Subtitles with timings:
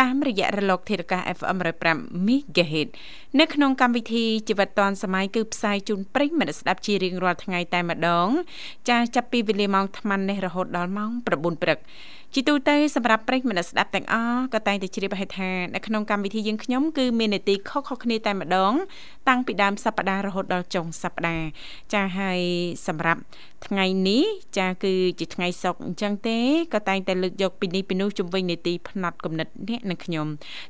[0.00, 1.56] តាមរយៈរលកធាតុអាកាស FM
[1.88, 2.88] 105 MHz
[3.40, 8.28] នៅក្នុងកម្មវិធីជីវិតឌွန်សម័យគឺផ្សាយជូនប្រិយមិត្តស្ដាប់ជារៀងរាល់ថ្ងៃតែម្ដង
[8.88, 11.78] ចាចាប់ពីវេលាម៉ោង8:00នេះរហូតដល់ម៉ោង9ព្រឹក
[12.34, 18.72] ជាទូទៅសម្រាប់ប្រិយមិត្តស្ដាប់ទាំងអស់ក៏តែងតែជ្រាបឲ្យថានៅក្នុងកម្មវិធីយើងខ្ញុំគឺមាននីតិខុសៗគ្នាតែម្ដង
[19.28, 21.46] តាំងពីដើមសប្ដាហ៍រហូតដល់ចុងសប្ដាហ៍
[21.92, 22.40] ចាហើយ
[22.86, 23.20] សម្រាប់
[23.66, 24.24] ថ្ងៃនេះ
[24.58, 26.38] ចាគឺជាថ្ងៃសុក្រអញ្ចឹងទេ
[26.74, 30.26] ក៏តែងតែលើកយកពីនេះពីនោះជំវិញនីតិផ្នែកគណិតនេះនឹងខ្ញុំ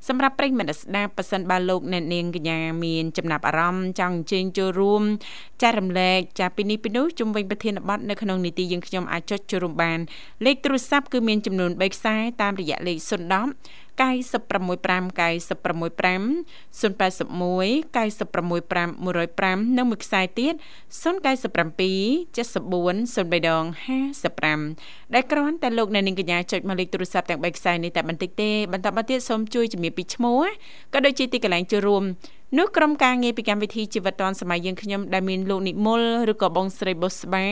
[0.08, 5.02] សម្រាប់ប្រិយមិត្តស្ដាប់ប៉ះសិនបើលោកអ្នកនាងកញ្ញាមានចំណាប់អារម្មណ៍ចង់អញ្ជើញចូលរួម
[5.62, 9.98] ចែករំលែកចាពីនេះពីនោះជំវិញប្រធានបទនៅក្នុងនីតិយើងខ្ញុំអាចចុចចូលរួមបាន
[10.44, 13.08] លេខទូរស័ព្ទគឺមានចំនួន3ខ្សែតាមរយៈលេខ010
[13.98, 15.08] 965 965
[16.80, 20.54] 081 965 105និងមួយខ្សែទៀត
[21.02, 21.04] 097
[22.36, 23.64] 74 03ដង
[24.38, 30.42] 55ដែលគ្រាន់តែលោកអ្នកនាងកញ្ញាចុចមកលេខទូរស័ព្ទទាំង3ខ្សែនេះតែបន្តិចទេបន្តមកទៀតសូមជួយជំរាបពីឈ្មោះ
[30.94, 32.04] ក៏ដូចជាទីកន្លែងចូលរួម
[32.56, 37.46] នោះក្រុមការងារពីកម្មវិធីជីវិតឌွန်សម័យយើងខ្ញុំដែលមានលោកនិមលឬក៏បងស្រីបុស្បា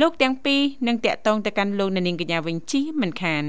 [0.00, 3.42] លោកទាំងពីរនឹងតាក់ទងទៅកាន់លោកនាងកញ្ញាវិញជីមិនខាន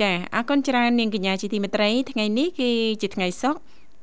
[0.00, 2.70] ចាអរគុណច្រើននាងកញ្ញាជាទីមេត្រី ថ្ងៃនេះគឺ
[3.02, 3.60] ជាថ្ងៃសុក្រ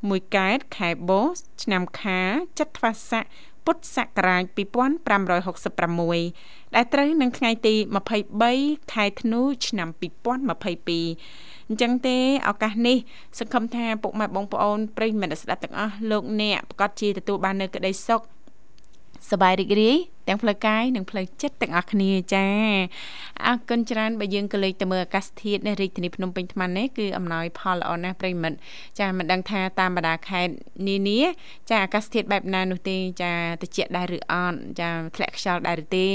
[0.10, 1.22] មួយកើតខែបូ
[1.64, 2.22] ឆ្នាំខា
[2.60, 3.24] ចត្វាស័ក
[3.66, 7.76] ពុទ្ធសករាជ2566ដែលត្រូវនឹងថ្ងៃទី
[8.36, 10.04] 23ខែធ្នូឆ្នាំ2022
[11.69, 12.17] អញ្ចឹងទេ
[12.49, 12.97] ឱកាសនេះ
[13.39, 18.21] សង្ឃឹមថាពុកម៉ែបងប្អូនប្រិយមិត្តស្ដាប់ទាំងអស់លោកអ្នកប្រកាសជាទទួលបាននៅក្តីសុខ
[19.31, 19.97] សบายរីករាយ
[20.28, 22.48] ទាំងផ្លូវកាយនិងផ្លូវចិត្តទាំងអស់គ្នាចា
[23.46, 28.58] អរគុណច្រើនបើយើងក៏លេចទៅមើលអាកាសធាតុនៅរាជធានីភ្នំពេញថ្មនេះគឺអំណោយផលល្អណាស់ប្រិមិត្ត
[29.00, 30.54] ចាមិនដឹងថាតាមបណ្ដាខេត្ត
[30.88, 31.20] នានា
[31.70, 36.06] ចាអាកាសធាតុបែបណានោះទេចាត្រជាក់ដែរឬអត់ចាធ្លាក់ខ្យល់ដែរឬទេ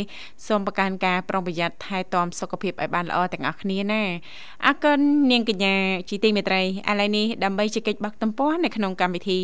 [0.46, 4.02] សូមប្រកាន់ការប្រុងប្រយ័ត្នថែទាំសុខភាពឲ្យបានល្អទាំងអស់គ្នាណា
[4.66, 4.98] អរគុណ
[5.32, 5.74] នាងកញ្ញា
[6.08, 6.66] ជីទីមេត្រីឥ
[7.00, 9.40] ឡូវនេះដើម្បីជែកបាក់ទំព័រនៅក្នុងកម្មវិធី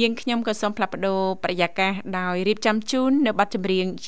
[0.00, 3.86] យើងខ្ញុំក៏សូមផ្លាប់បដោប្រយាករដោយរៀបចំជូននៅប័ណ្ណចម្រៀង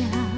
[0.00, 0.33] い。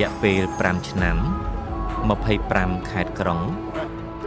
[0.00, 1.16] យៈពេល5ឆ្នាំ
[2.02, 3.40] 25ខេត្តក្រុង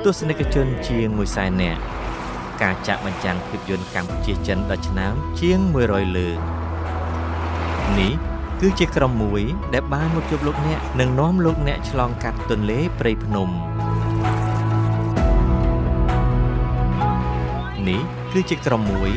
[0.03, 1.81] ទស្សនិកជនជាង100,000នាក់
[2.61, 6.37] ការចាក់បញ្ចាំងភាពយន្តកម្ពុជាចិនដល់ឆ្នាំជាង100លើក
[7.99, 8.13] នេះ
[8.61, 13.49] គឺជាក្រុមមួយ ដែលបានមកជួបលោកអ្នកនិងនាំលោកអ្នកឆ្លងកាត់ទន្លេព្រៃភ្នំ
[17.87, 18.01] នេះ
[18.33, 19.11] គឺជាក្រុមមួយ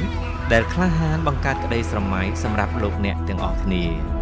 [0.52, 4.17] ដែលក្លាហានបង្កើតក្តីស្រមៃសម្រាប់លោកអ្នកទាំងអស់គ្នា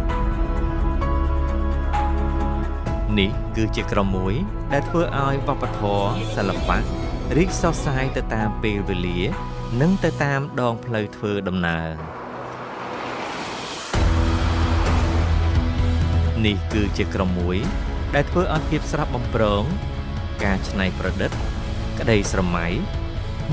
[3.19, 4.35] នេះគឺជាក្រុមមួយ
[4.71, 6.77] ដែលធ្វើឲ្យវប្បធម៌សិល្បៈ
[7.37, 9.19] រីកសុះសាយទៅតាមពេលវេលា
[9.81, 11.87] និងទៅតាមដងផ្លូវធ្វើដំណើរ
[16.45, 17.57] នេះគឺជាក្រុមមួយ
[18.15, 19.63] ដែលធ្វើឲ្យភាពស្រស់បំព្រង
[20.43, 21.31] ការច្នៃប្រឌិត
[21.99, 22.67] ក្តីស្រមៃ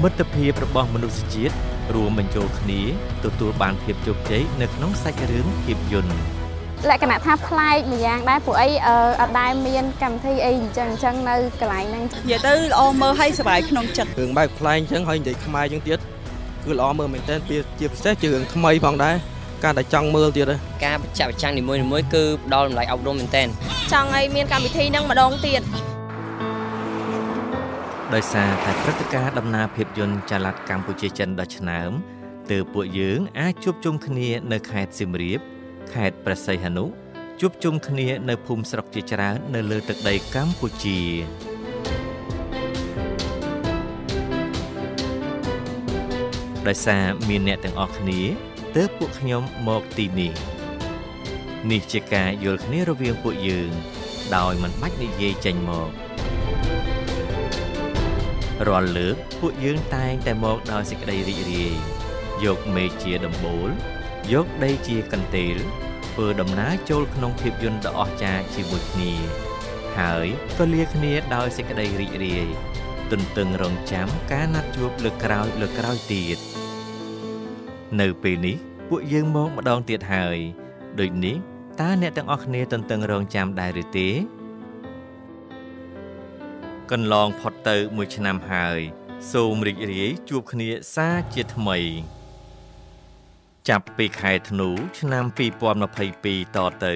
[0.02, 1.55] មិត្តភាពរបស់មនុស្សជាតិ
[1.94, 2.81] រួមបញ្ចូលគ្នា
[3.25, 6.14] ទទួលបានភាពជោគជ័យនៅក្នុងសាច់រឿងភាពយន្ត
[6.90, 15.98] លក្ខណៈថាប្លែកម្យ៉ាងដែរពួកអីអឺអត់ដែលមានកម្មវិធីអីអញ្ចឹងអញ្ចឹងនៅកន្លែងហ្នឹងនិយាយទៅល្អមើលឲ្យសប្បាយក្នុងចិត្តរឿងបែបខ្លែងអញ្ចឹងហើយនិយាយខ្មែរអញ្ចឹងទៀត
[16.64, 19.14] គឺល្អមើលមែនទែនពីជាពិសេសជារឿងថ្មីផងដែរ
[19.64, 23.46] ការតែចង់មើលទៀតហ៎ការចាក់ប្រចាំងនីមួយៗគឺផ្ដល់តម្លៃអប់រំមែនទែន
[23.92, 25.62] ចង់ឲ្យមានកម្មវិធីហ្នឹងម្ដងទៀត
[28.14, 31.90] ដោយសារតែព្រឹត្តិការណ៍ដំណើរភាពយន្តចល័តកម្ពុជាចិនដ៏ឆ្នើម
[32.50, 35.40] ទើបពួកយើងអាចជួបជុំគ្នានៅខេត្តសៀមរាប
[35.92, 36.84] ខេត្តព្រះសីហនុ
[37.40, 41.00] ជួបជុំគ្នានៅភូមិស្រុកជាច្រើននៅលើទឹកដីកម្ពុជា
[46.66, 48.20] ដោយសារមានអ្នកទាំងអស់គ្នា
[48.76, 50.32] ទើបពួកខ្ញុំមកទីនេះ
[51.70, 53.70] នេះជាការយល់គ្នារវាងពួកយើង
[54.37, 55.90] ដោយមិនបាច់និយាយចេញមក
[58.69, 61.75] រាល់លើកពួកយើងតែងតែមកដោយសេចក្តីរីករាយ
[62.44, 63.70] យកមេឃជាដំបូល
[64.32, 65.56] យកដីជាកន្ទេល
[66.11, 69.12] ធ្វើដំណើរចូលក្នុងភាពយន្តដ៏អស្ចារ្យជាមួយគ្នា
[69.99, 70.26] ហើយ
[70.59, 72.47] ក៏លាគ្នាដោយសេចក្តីរីករាយ
[73.11, 76.38] ទន្ទឹងរង់ចាំការណាត់ជួបលើកក្រោយលើកក្រោយទៀត
[78.00, 78.57] នៅពេលនេះ
[78.88, 80.38] ពួកយើងមកម្ដងទៀតហើយ
[81.00, 81.37] ដូចនេះ
[81.81, 84.09] តើអ្នកទាំងអស់គ្នាទន្ទឹងរង់ចាំដែរឬទេ
[86.90, 88.78] កន្លងផុតទៅមួយឆ្នាំហើយ
[89.33, 91.78] សូមរីករាយជួបគ្នាសាជាថ្មី
[93.68, 94.68] ចាប់ពីខែធ្នូ
[95.00, 95.25] ឆ្នាំ
[95.90, 96.94] 2022តទៅ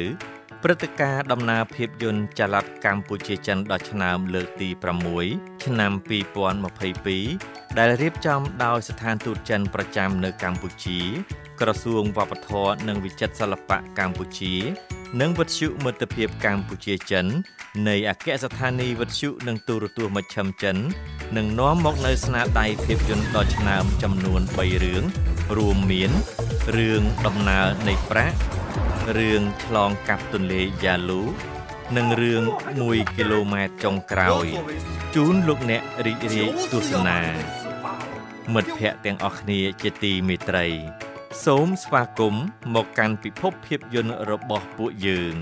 [0.62, 4.68] ព្រឹត្តិការណ៍ដំណើរភាពយន្តចល័តកម្ពុជាចិនដ៏ឆ្នើមលើកទី
[5.16, 5.92] 6ឆ្នាំ
[6.84, 11.00] 2022ដែលរៀបចំដោយស្ថានទូតចិនប្រចាំនៅកម្ពុជា
[11.60, 14.54] ក្រសួងវប្បធម៌និងវិចិត្រសិល្បៈកម្ពុជា
[15.20, 17.26] និងវិទ្យុមិត្តភាពកម្ពុជាចិន
[17.88, 20.76] នៃអគ្គស្ថានីយ៍វិទ្យុនិងទូរទស្សន៍មជ្ឈិមចិន
[21.36, 25.04] នឹងនាំមកនៅស្នាដៃភាពយន្តដ៏ឆ្នើមចំនួន3រឿង
[25.56, 26.12] រួមមាន
[26.76, 28.38] រឿងដំណើរនៃប្រាក់
[29.16, 31.22] រឿងឆ្លងកាត់ទន្លេយ៉ាលូ
[31.96, 32.42] និងរឿង
[32.78, 34.46] 1គីឡូម៉ែត្រចុងក្រោយ
[35.14, 37.20] ជូនលោកអ្នករីករាយទស្សនា
[38.54, 40.66] មិត្តភ័ក្តិទាំងអស់គ្នាជាទីមេត្រី
[41.44, 45.36] សូមស្វាគមន៍មកកាន់ពិភពភាពយន្តរបស់ពួកយើង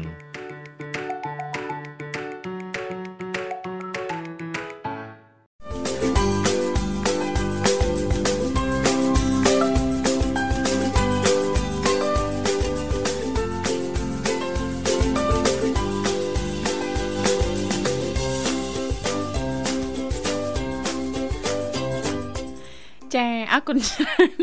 [23.15, 23.77] ចាអអរគុណ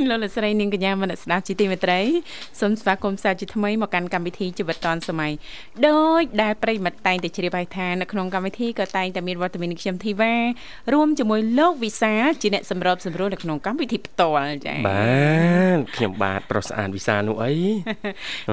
[0.09, 2.01] លោកលោកស្រីនាងកញ្ញាមនស្ដាប់ជីទីមេត្រី
[2.59, 5.31] សូមស្វាគមន៍សាជាថ្មីមកកាន់កម្មវិធីជីវិតឌွန်សម័យ
[5.87, 10.35] ដោយដែលប្រិមិត្តតែងតែជ្រាបហើយថានៅក្នុងកម្មវិធីក៏តែងតែមានវត្តមានខ្ញុំធីវ៉ា
[10.93, 15.03] រួមជាមួយលោកវិសាលជាអ្នកសម្របសម្រួលនៅក្នុងកម្មវិធីផ្ទាល់ចា៎បា
[15.77, 17.53] ទខ្ញុំបាទប្រុសស្អាតវិសាលនោះអី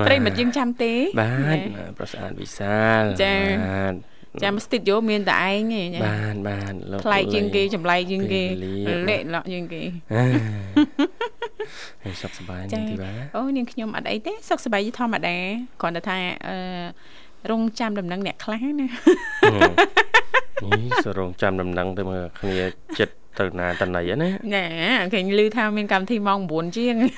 [0.06, 1.58] ប្រិមិត្តយើងចាំទេបាទ
[1.98, 3.94] ប្រុសស្អាតវិសាលចា៎បាទ
[4.42, 8.42] ចាំស្ទីឌីយោមានតែឯងទេចា៎បាទបាទលោកប្លែកជាងគេចម្លែកជាងគេ
[8.88, 9.82] ពេលវេលាលេខលក់ជាងគេ
[12.04, 15.36] ហើយសុខសប្បាយចានាងធីវ៉ាអូនាងខ្ញុំអត់អីទេសុខសប្បាយជាធម្មតា
[15.80, 16.16] គ្រាន់តែថា
[16.48, 16.56] អឺ
[17.50, 18.90] រងចាំដំណឹងអ្នកខ្លះណានេះ
[21.04, 22.58] សរងចាំដំណឹងទៅមើលគ្នា
[22.98, 24.64] ចិត្តទៅណាតណៃណាណែ
[25.12, 27.08] ឃើញឮថាមានកម្មវិធីម៉ោង9ជាងអា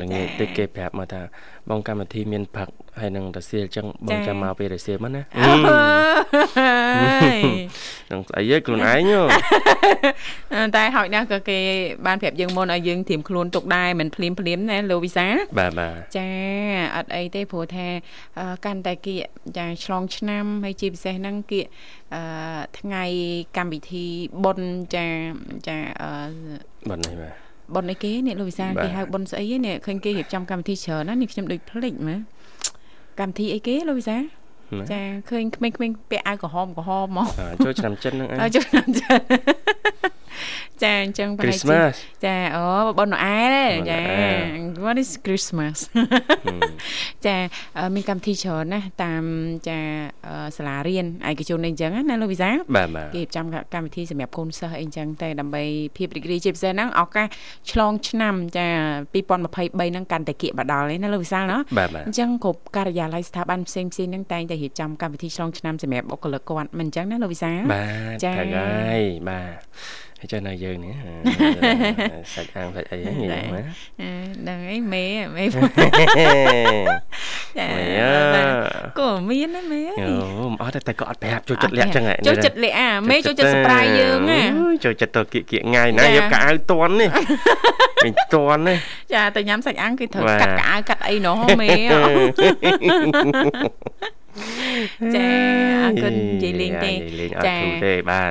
[0.00, 1.22] ល្ងាចតិចគេប្រាប់មកថា
[1.70, 2.68] បងកម្មវិធីមានផឹក
[3.00, 5.52] ហើយនឹងរសៀលអញ្ចឹងបងចាំមកពេលរសៀលមកណាអើ
[7.34, 7.40] យ
[8.10, 9.20] នឹងស្អីឯងខ្លួនឯងហ៎
[10.76, 11.58] តែហោចណាស់ក៏គេ
[12.06, 15.26] បានប្រាប់យើងមុនឲ្យយើងត្រៀមខ្លួនទុកដែរមិនភ្លាមភ្លាមណាលោកវិសា
[15.58, 16.28] បាទបាទចា
[16.96, 17.86] អត់អីទេព្រោះថា
[18.38, 19.24] អឺកាន់តែគៀក
[19.58, 21.66] ចាឆ្លងឆ្នាំហើយជាពិសេសហ្នឹងគៀក
[22.14, 22.22] អឺ
[22.78, 23.04] ថ្ងៃ
[23.56, 24.06] កម្មវិធី
[24.44, 25.06] បុណ្យចា
[25.66, 26.10] ចាអឺ
[26.90, 32.20] បាត់នេះបាទ បុណ្យអីគេនេះលោកវិសាលបាទគេហៅបុណ្យស្អីនេះឃើញគេរៀបចំកម្មវិធីច្រើនណាស់នេះខ្ញុំដូចភ្លេចមើល
[33.20, 34.22] កម្មវិធីអីគេលោកវិសាល
[34.78, 35.00] ណាចា
[35.30, 35.76] ឃើញក្មេងៗ
[36.10, 39.12] ពាក់អាវក្រហមក្រហមមកអ่าចូលឆ្នាំចិនហ្នឹងឯងហើយចូលឆ្នាំចា
[40.84, 41.94] ចាអញ្ចឹងប្រហែលជា Christmas
[42.24, 42.64] ចាអូ
[42.98, 45.76] បុណ្យណូអែលទេបុណ្យចាណូអែល What is Christmas
[47.26, 47.36] ចា
[47.78, 49.24] អឺមានកម្មវិធីច្រើនណាស់តាម
[49.68, 49.78] ចា
[50.26, 55.62] អឺសាលារៀនឯកជនអីអញ្ចឹងណាលោកវិសាលបាទបាទគេរៀបចំកម្មវិធីសម្រាប់កូនសិស្សអីអញ្ចឹងតែដើម្បី
[55.96, 57.26] ភាពរីករាយជាពិសេសហ្នឹងឱកាស
[57.70, 58.66] ឆ្លងឆ្នាំចា
[59.14, 69.58] 2023ហ្នឹងកាន់តែគៀកបដល់ឯណាលោកវិសាលណាបាទបាទអញ្ចឹងគ្រប់ការិយាល័យស្ថាប័នផ្សេងផ្សេងៗហ្នឹងតែងតែរៀបចំកម្មវិធីឆ្លងឆ្នាំសម្រាប់បុគ្គលិកគាត់មិនអញ្ចឹងណាលោកវិសាលបាទចា៎ត្រូវហើយបាទ
[70.20, 70.94] ហើយចឹងនៅយើងនេះ
[72.34, 73.64] សាច់អាំងសាច់អីហ្នឹងនិយាយមក
[74.00, 74.10] អឺ
[74.48, 75.04] ដឹងអីមេ
[75.36, 75.60] មេចា
[77.58, 78.10] មេអើ
[79.00, 87.08] ក៏មានណាមេអើយអូមិនអត់ទេតែក៏អត់ប្រាប់ចូលចិត្តលាក់ចឹងហ៎ចូលចិត្តលាក់អាមេចូលចិត្ត surprise យើងណាអូយចូលចិត្តទៅគៀកគៀកថ្ងៃណាចា៎យកកៅអៅតន់នេះ
[88.04, 88.78] វិញតន់នេះ
[89.14, 92.02] ចាទៅញ៉ាំសាច់អាំងគេត្រូវបាទកាត់កៅអៅកាត់អីណោះមេអើ
[95.14, 95.28] ចា
[95.82, 98.30] អរគុណនិយាយលេងទេនិយាយលេងអត់ធូរទេបាទ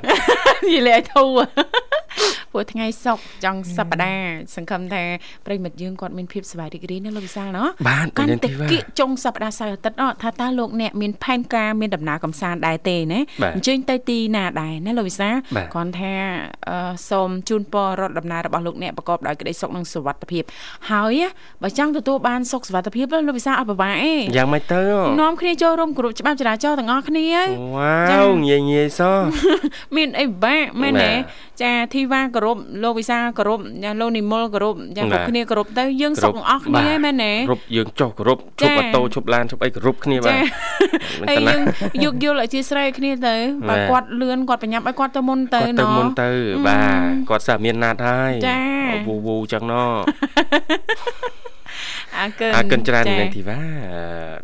[0.66, 1.40] និយាយលេងឲ្យធូរ
[2.52, 5.04] ព្រោះថ្ងៃសុកចុងសប្តាហ៍សង្ឃឹមថា
[5.46, 16.14] ប្រិមិត្តយើងគាត់មានភាពសប្បាយរីករាយណាលោកវិសាលណោះបាទកាន់នាងតែធីវ៉ាគៀកចុងសប្តាហ៍សៅរ៍អាទិត្យអត់ថាតើលោកអ្នកមានផែនការមានដំណើរកំសាន្តដែរទេណាបាទអញ្ជើញទៅទីណាដែរណាលោកវិសាលបាទគ្រាន់ថា
[16.70, 20.44] អឺសូមជូនពររដ្ឋដំណើររបស់លោកអ្នកប្រកបដោយក្តីសុខនិងសុវត្ថិភាព
[20.92, 21.28] ហើយណា
[21.64, 24.82] បើចង់ទទួលបានសុខសុវត្ថិភាពលោកវិសាលអត់ពិបាកទេយ៉ាងម៉េចទៅ
[25.22, 29.20] នាំគ្នាចូលរួមគ្រប់ច្បាប់ចរាចរណ៍ទាំងអស់គ្នាហើយវ៉ាចា៎វងាយងាយសោះ
[29.96, 31.12] មានអីពិបាកមែនបាទទេ
[31.64, 40.42] ចាធីវ៉ាគោរពលោកវិសាលគោរពចាលោកនិមលគោរពចាបាទគ្រប់គ្នាគោរពទៅយើងសុខទាំងអស់គ្នាមែនទេគ្រប់យើងចុះគោរពចា៎ឈប់ម៉ូតូឈប់ឡានឈប់អីគោរពគ្នាបាទចា
[41.22, 41.62] មិនហើយទៅណាយើង
[42.04, 43.36] យកយល់អធិស្ឋានគ្នាទៅ
[43.70, 46.30] បើបាទគាត់លឿនគាត់បញ្ញាប់ឲ្យគាត់ទៅមុនទៅគាត់ទៅណោះមុនទៅ
[46.68, 49.92] បាទគាត់សាមានណាត់ហើយចា៎វូវូចឹងណោះ
[52.18, 53.58] អរគុណអរគុណច្រើនចានាងធីវ៉ា
[53.94, 54.02] អឺ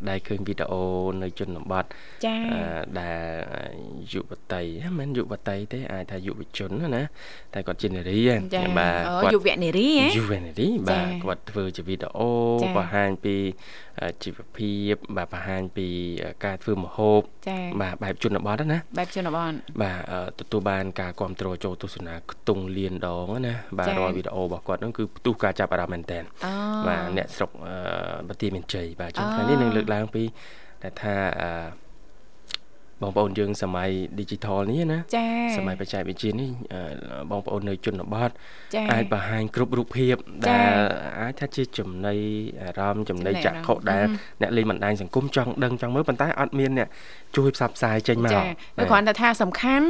[0.09, 0.83] ដែលឃើញវីដេអូ
[1.23, 1.85] នៅជនបទ
[2.25, 2.61] ចាអឺ
[2.99, 3.73] ដែល
[4.13, 7.03] យុវតីហ៎មិនយុវតីទេអាចថាយុវជនណា
[7.53, 12.29] តែគាត់ជានារីហ៎ចាបាទអូគាត់យុវនារីហ៎យុវនារីបាទចា៎គាត់ធ្វើជាវីដេអូ
[12.61, 13.35] ចា៎បង្ហាញពី
[14.01, 15.87] អឺជីវភាពបាទបង្ហាញពី
[16.45, 26.53] ការធ្វើម្ហូបចាបាទបែបជនបទណាបែបជនបទបាទអឺទទួលបានការគ្រប់គ្រងចូលទស្សនាខ្ទង់លៀនដងណាបាទចា៎រាល់វីដេអូរបស់គាត់ហ្នឹងគឺផ្ទុះការចាប់អារម្មណ៍មែនតើអូ
[26.87, 27.54] បាទអ្នកស្រុកអឺ
[28.27, 30.23] បន្ទាយមានជ័យបាទចឹងអូថ្ងៃនេះនឹងលើកឡើងពី
[30.83, 31.49] ដែលថាអឺ
[33.01, 36.81] បងប្អូនយើងសម័យ digital នេះណាចាសម័យបច្ចេកវិទ្យានេះអឺ
[37.31, 38.29] បងប្អូននៅជនបទ
[38.75, 40.75] ចាអាចបង្ហាញគ្រប់រូបភាពចា៎ដែល
[41.19, 42.15] អាចថាជាចំណី
[42.61, 44.09] អារម្មណ៍ចំណីចំណីចអារម្មណ៍ក្ខុដែលអឺ
[44.41, 46.89] អ្នកលេងបណ្ដាញសង្គមចង់ដឹងចង់មើលប៉ុន្តែអត់មានអ្នក
[47.35, 48.41] ជួយផ្សព្វផ្សាយចេញមកចា
[48.77, 49.87] តែគ្រាន់តែថាសំខាន់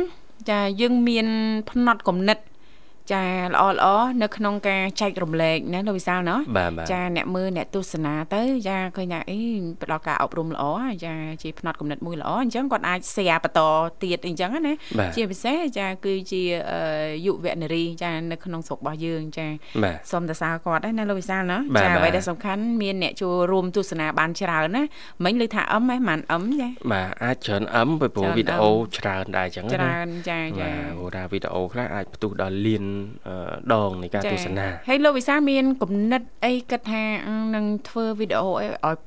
[0.49, 1.27] ចាយើងមាន
[1.69, 2.37] ផ្នត់គំនិត
[3.13, 3.87] ចាល្អល្អ
[4.23, 9.39] នៅក្នុងការចែករំលែកណាលោកវិសាលណោះបាទបាទចាអ្នកមើលអ្នកទស្សនាទៅចាឃើញថាអី
[9.81, 10.63] ផ្ដល់ការអប់រំល្អ
[11.05, 13.61] ចាជាផ្នត់គំនិតមួយល្អអញ្ចឹងគាត់អាច share បន្ត
[14.03, 16.79] ទៀតអីចឹងណាបាទជាពិសេសចាគឺជាអឺ
[17.25, 19.47] យុវនារីចានៅក្នុងស្រុករបស់យើងចា
[19.83, 24.83] បាទសូមតសើគាត់ដែរណាលោកវិសាលណាបាទចាបាទអ្វីដែលសំខាន់មានអ្នកចូលរួមទស្សនាបានច្រើនណា
[25.25, 32.94] មិញលើថាអឹមហ៎មិនអឹមចាបាទអាចច្រើនអឹមពីព្រោះច្រើនវីដេអឹអូមច្រើនដែរអញ្ចឹងណាច្រើនចាចាបាទព្រោះថាវីដេអូខ្លះអាចផ្ទុះដល់លៀនអឺ
[33.73, 38.97] ដងនៃការទស្សនាហើយលោកវិសាលមានគំនិតអីគិតថាអឺនឹងធ្វើវីដេអូអីឲ្យ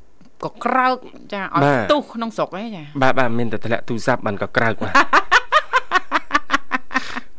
[0.45, 0.97] កក្រើក
[1.33, 5.48] ចាឲ្យផ្ទុះក្នុងស្រុកអីចាបាទបាទមានតែធ្លាក់ទូរស័ព្ទបានក៏ក្រើកបាទប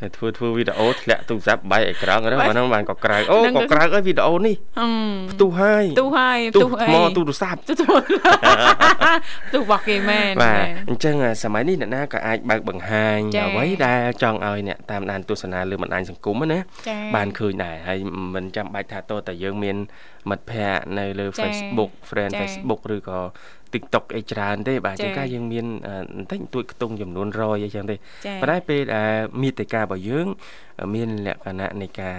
[0.01, 4.87] តែធ្វើធ្វើវីដេអូធ្លាក់ទូរស័ព្ទបែកអេក្រង់ហ្នឹងអាហ្នឹងបានក៏ក្រៅអូក៏ក្រៅអើយវីដេអូនេះអឺ
[5.31, 7.85] ផ្ទុះហើយផ្ទុះហើយផ្ទុះអីថ្មទូរស័ព្ទទូទូ
[9.53, 17.99] ទូរបស់គេមែនបាទមែនអញ្ចឹងអាសម័យនេះអ្នកណាក៏អាចបើកបង្ហាញចា៎អ្វីដែលចង់ឲ្យអ្នកតាមដានទស្សនាលើបណ្ដាញសង្គមណាចា៎បានឃើញដែរហើយ
[18.35, 19.75] មិនចាំបាច់ថាតើតែយើងមាន
[20.29, 23.19] មិត្តភ័ក្តិនៅលើចា៎ Facebook friend ចា៎ Facebook ឬក៏
[23.73, 29.11] TikTok អីច្រើនទេបាទចា៎ជាងការយើងមានអឺបន្តិចបន្តួចខ្ទង់ចំនួន100អីចឹងទេចា៎ប៉ុន្តែពេលដែល
[29.41, 30.27] មាតិការបស់យើង
[30.95, 32.17] មានលក្ខណៈនៃការ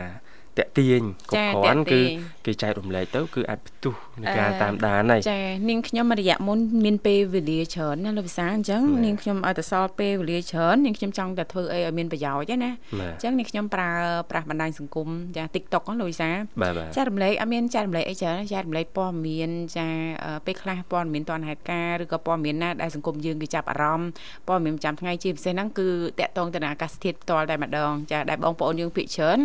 [0.61, 13.91] តាក់ទាញគ្រប់ចា៎គ្រាន់ទាគឺក់ទាញគេចែករំលែកទៅគឺអាចផ្ទុះនៃការអឺតាមដានហើយចានាងខ្ញុំរយៈមុនមានពេលវេលាច្រើនណាលោកវិសាអញ្ចឹងបាទនាងខ្ញុំឲ្យតែសល់ពេលវេលាច្រើននាងខ្ញុំចង់តែធ្វើអីឲ្យមានប្រយោជន៍ឯណាបាទអញ្ចឹងនាងខ្ញុំប្រើ
[14.31, 16.31] ប្រាស់បណ្ដាញសង្គមចា TikTok ហ្នឹងលោកវិសា
[16.63, 19.87] បាទបាទចែករំលែកអត់មានចែករំលែកអីច្រើនចែករំលែកព័ត៌មានចា
[20.25, 24.11] អឺពេលខ្លះព័ត៌មានតនហេតុការណ៍ឬក៏ព័ត៌មានណាដែលសង្គមយើងគេចាប់អារម្មណ៍
[24.49, 25.89] ព័ត៌មានប្រចាំថ្ងៃជាពិសេសហ្នឹងគឺ
[26.21, 29.39] តាក់ទងទៅនឹងអាកាសធាតុផ្ទាល់តែម្ដងចាដែលបងប្អូនយើងភាគច្រើន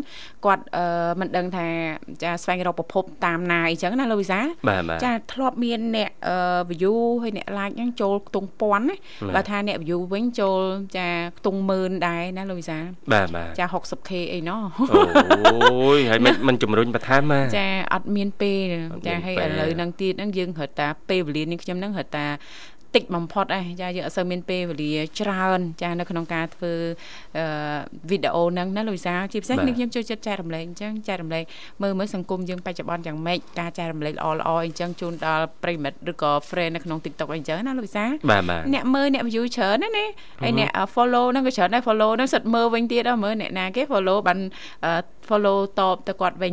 [0.46, 1.68] គាត់អឺមិនដឹងថា
[2.24, 6.38] ចាស្វែងរកប្រភពតាមណាអីចឹងណាលោកវិសាបាទបាទចាធ្លាប់មានអ្នកអឺ
[6.72, 10.60] view ហើយអ្នក like ហ្នឹងចូលខ្ទង់ពាន់ណាបាទបើថាអ្នក view វិញចូល
[10.98, 11.08] ចា
[11.38, 12.78] ខ្ទង់ម៉ឺនដែរណាលោកវិសា
[13.14, 22.34] បាទបាទចា 60k អីណោះអូយហើយមិនមិនជំរុញបន្ថែមមកចាអត់មានពេលអត់មានចាហើយពេលឥឡូវហ្នឹងទៀតហ្នឹងយើងរត់តាពេលវេលានេះខ្ញុំហ្នឹងរត់
[22.96, 26.74] តាតិចបំផុតឯងចាយើងអត់សូវមានពេលវេលាច្រើន ចានៅក្នុងការធ្វើ
[27.38, 27.46] អឺ
[28.10, 31.44] វីដេអូហ្នឹងណាលោកវិសាលជាពិសេសបាទនេះខ្ញុំចូលចិត្តចែករំលែកអញ្ចឹងចែករំលែក
[31.82, 40.06] មើលមើលសង្គមយើងបច្ចុប្បន្នយ៉ាងម៉េចការចែករំលែកល្អល្អអញ្ចឹងជូនដល់ប្រិមិត្តឬក៏ friend នៅក្នុង TikTok អីអញ្ចឹងណាលោកវិសាលបាទបាទអ្នកមើលអ្នក view ច្រើនណាស់ណា
[40.42, 44.40] ហើយអ្នកអឺ follow ហ្នឹងក៏ច្រើនដែរ follow ហ្នឹងសិតមើលវិញទៀតដល់មើលអ្នកណាគេ follow បាន
[44.86, 44.92] អឺ
[45.30, 46.52] follow តបទៅគាត់វិញ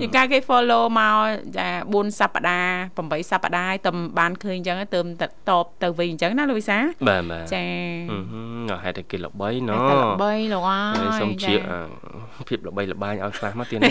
[0.00, 1.16] ជាការគេ follow មក
[1.58, 7.64] ចា4សប្តាហ៍8សប្តាហ៍ហើយតែបានឃើញអញ្ចឹងទៅទៅតបទៅវិញអញ្ចឹងណាលោកវិសាបាទបាទចា
[8.10, 13.90] ហឹមហឹមហេតុតែគេល្បីណតែល្បីលោកអើហើយយសូមចាជៀកអឺភាពល្បីល្បាញឲ្យខ្លះមកទៀតណា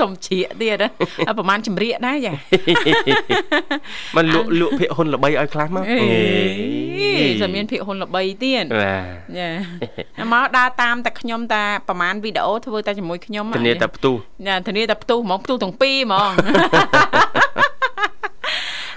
[0.00, 0.88] សុំជ្រាកទៀតណា
[1.26, 2.32] ហើយប្រហែលចម្រៀកដែរចា
[4.16, 5.98] មិនលក់លក់ភាគហ៊ុនល្បីឲ្យខ្លះមកអេ
[7.40, 14.14] តែមានភាគហ៊ុនល្បីទៀតបាទចាមកដើរតាមតែខ្ញុំតាប្រហែលវីដេអូធ្វើតែជាមួយខ្ញុំធានាតែផ្ទុះ
[14.48, 16.30] ចាធានាតែផ្ទុះហ្មងផ្ទុះទាំងពីរហ្មង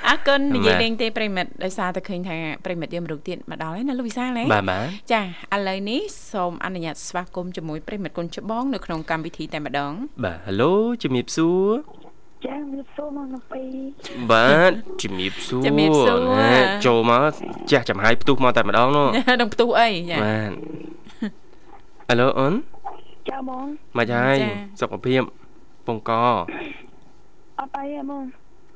[0.07, 10.71] អរគុណនិយាយលេងទេប្រិមិត្តដោយសារតែឃើញថាប្រិមិត្តយើងមរុកទៀតមកដល់ហើយណាលោកវិសាលហ៎បាទបាទចាឥឡូវនេះសូមអនុញ្ញាតស្វាគមន៍ជាមួយប្រិមិត្តគុណច្បងនៅក្នុងកម្មវិធីតែម្ដងបាទ Halo
[11.03, 11.71] ជំរាបសួរ
[12.45, 13.63] ចាមានសួរមកនៅពី
[14.31, 17.31] បាទជំរាបសួរជំរាបសួរណែចូលមក
[17.71, 19.07] ចាស់ចំហាយផ្ទុះមកតែម្ដងនោះ
[19.41, 20.51] នឹងផ្ទុះអីចាបាទ
[22.09, 22.53] Halo អូន
[23.29, 23.65] ចាហ្មង
[23.97, 24.49] មកហើយចា
[24.81, 25.21] សុខភាព
[25.87, 26.11] ពងក
[27.59, 28.23] អត់អីហ្មង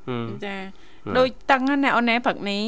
[0.08, 2.64] ហឹមចាហឹមដូចតឹងណាអូនណែព្រឹកនេះ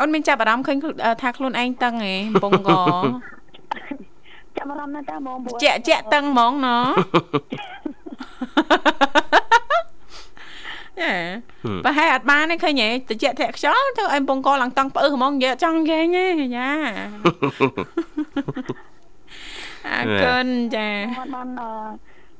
[0.00, 2.70] អូនមានចាប់អារម្មណ៍ឃើញខ្លួនអឺថាខ្លួនឯងតឹងហ៎កំពងក
[4.56, 6.86] ចាំអារម្មណ៍ណាស់តាហ្មងព្រោះជាក់ជាក់តឹងហ្មងណោះ
[11.00, 11.12] ចា
[11.64, 16.70] ហឹមប្រហែលអត់បានទេឃើញហ៎តិចធាក់ខ្យល់ទៅឲ្យកំពងកឡើងតង់ផ្អឺហ្មងនិយាយអត់ចង់និយាយទេចា
[19.86, 21.70] អរគុណចាអត់បានអឺ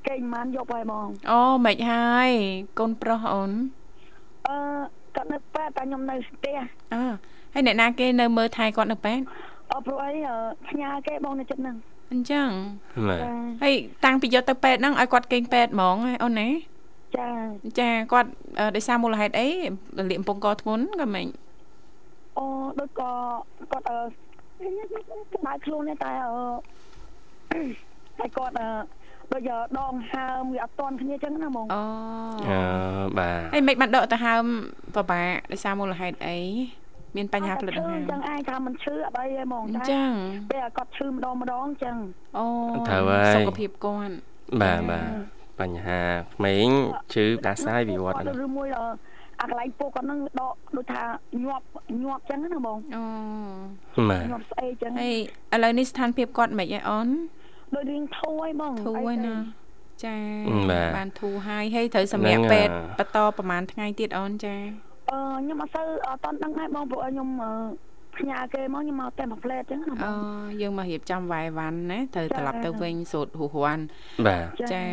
[0.08, 2.30] គេងបានយកហើយហ្មងអូមិនហើយ
[2.78, 3.50] កូនប្រុសអូន
[4.48, 4.56] អឺ
[5.16, 6.56] គាត់នៅប៉ែតែខ្ញុំនៅផ្ទះ
[6.94, 7.04] អើ
[7.54, 9.22] ហើយអ្នកណាគេនៅមើលថែគាត់នៅពេទ្យ
[9.70, 10.36] អត់ព្រោះអីអឺ
[10.68, 11.76] ផ្ញើគេបងនៅចិត្តហ្នឹង
[12.12, 12.48] អញ្ចឹង
[13.08, 13.74] បាទចាហើយ
[14.04, 16.48] តាំងពីយកទៅពេទ្យហ្នឹងឲ្យគាត់គេងពេទ្យហ្មងហ៎អូនណា
[17.16, 17.28] ចា
[17.80, 19.48] ចាគាត់អឺដោយសារមូលហេតុអី
[19.98, 21.26] រលាកកំពង់កធ្ងន់ក៏មិន
[22.38, 22.44] អូ
[22.80, 23.10] ដូចក៏
[23.72, 23.98] គាត់អឺ
[25.32, 26.34] ស្ដាយខ្លួនទេតែអឺ
[28.18, 28.68] តែគាត់អឺ
[29.32, 31.82] ដូចដងហើមវាអត់តន់គ្នាចឹងណាហ្មងអូ
[32.48, 32.60] អឺ
[33.18, 34.44] បាទហើយមិនបានដកទៅហើម
[34.94, 36.38] ពិបាកដោយសារមូលហេតុអី
[37.16, 40.10] មានបញ្ហាផ្លិតដង្ហើមចឹងឯងថាមិនឈឺអត់អីទេហ្មងអញ្តែចឹង
[40.50, 41.96] ពេលគាត់ឈឺម្ដងម្ដងចឹង
[42.38, 42.46] អូ
[42.88, 44.14] ត្រូវហើយសុខភាពគាត់
[44.62, 45.06] បាទបាទ
[45.60, 46.00] បញ្ហា
[46.34, 46.68] ក្មេង
[47.14, 48.86] ជឺដាសាយវិវត្តន៍គាត់ឬមួយអឺ
[49.40, 51.02] អាកន្លែងពោះគាត់នឹងដកដូចថា
[51.44, 51.64] ញាប់
[52.04, 53.02] ញាប់ចឹងណាបងអូ
[54.10, 55.14] បាទញាប់ស្អីចឹងហើយ
[55.54, 57.08] ឥឡូវនេះស្ថានភាពគាត់មិនហីអូន
[57.74, 59.36] ដូចរៀងធូរហើយបងធូរហើយអីទេណា
[60.04, 60.16] ចា
[60.70, 64.54] បាទបានធូរហើយហើយត្រូវសម្រាប់ហ្នឹងពេទ្យអាបន្តប្រហែលថ្ងៃទៀតអូនចា
[65.10, 67.52] អឺខ្ញុំអត់សូវអត់តន់ដឹងដែរបងព្រោះខ្ញុំអឺ
[68.18, 73.84] ផ្ញើគេមកខ្ញុំមកតែមួយផ្លែតចឹងណាបអូងយើងមករៀបចំវាយវ៉ាន់ណាត្រូវត្រឡប់ទៅវិញសូត្រហួសរាន់
[74.26, 74.84] បាទចា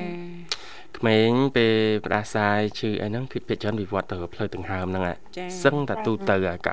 [0.98, 6.68] ក្មេងពេលផ្ដាសាយឈឺអីហ្នឹងគឺភាគច្រើនវិវត្តទៅផ្លូវដង្ហើមហ្នឹងហ่ะចាសឹងតែទូទៅអា99%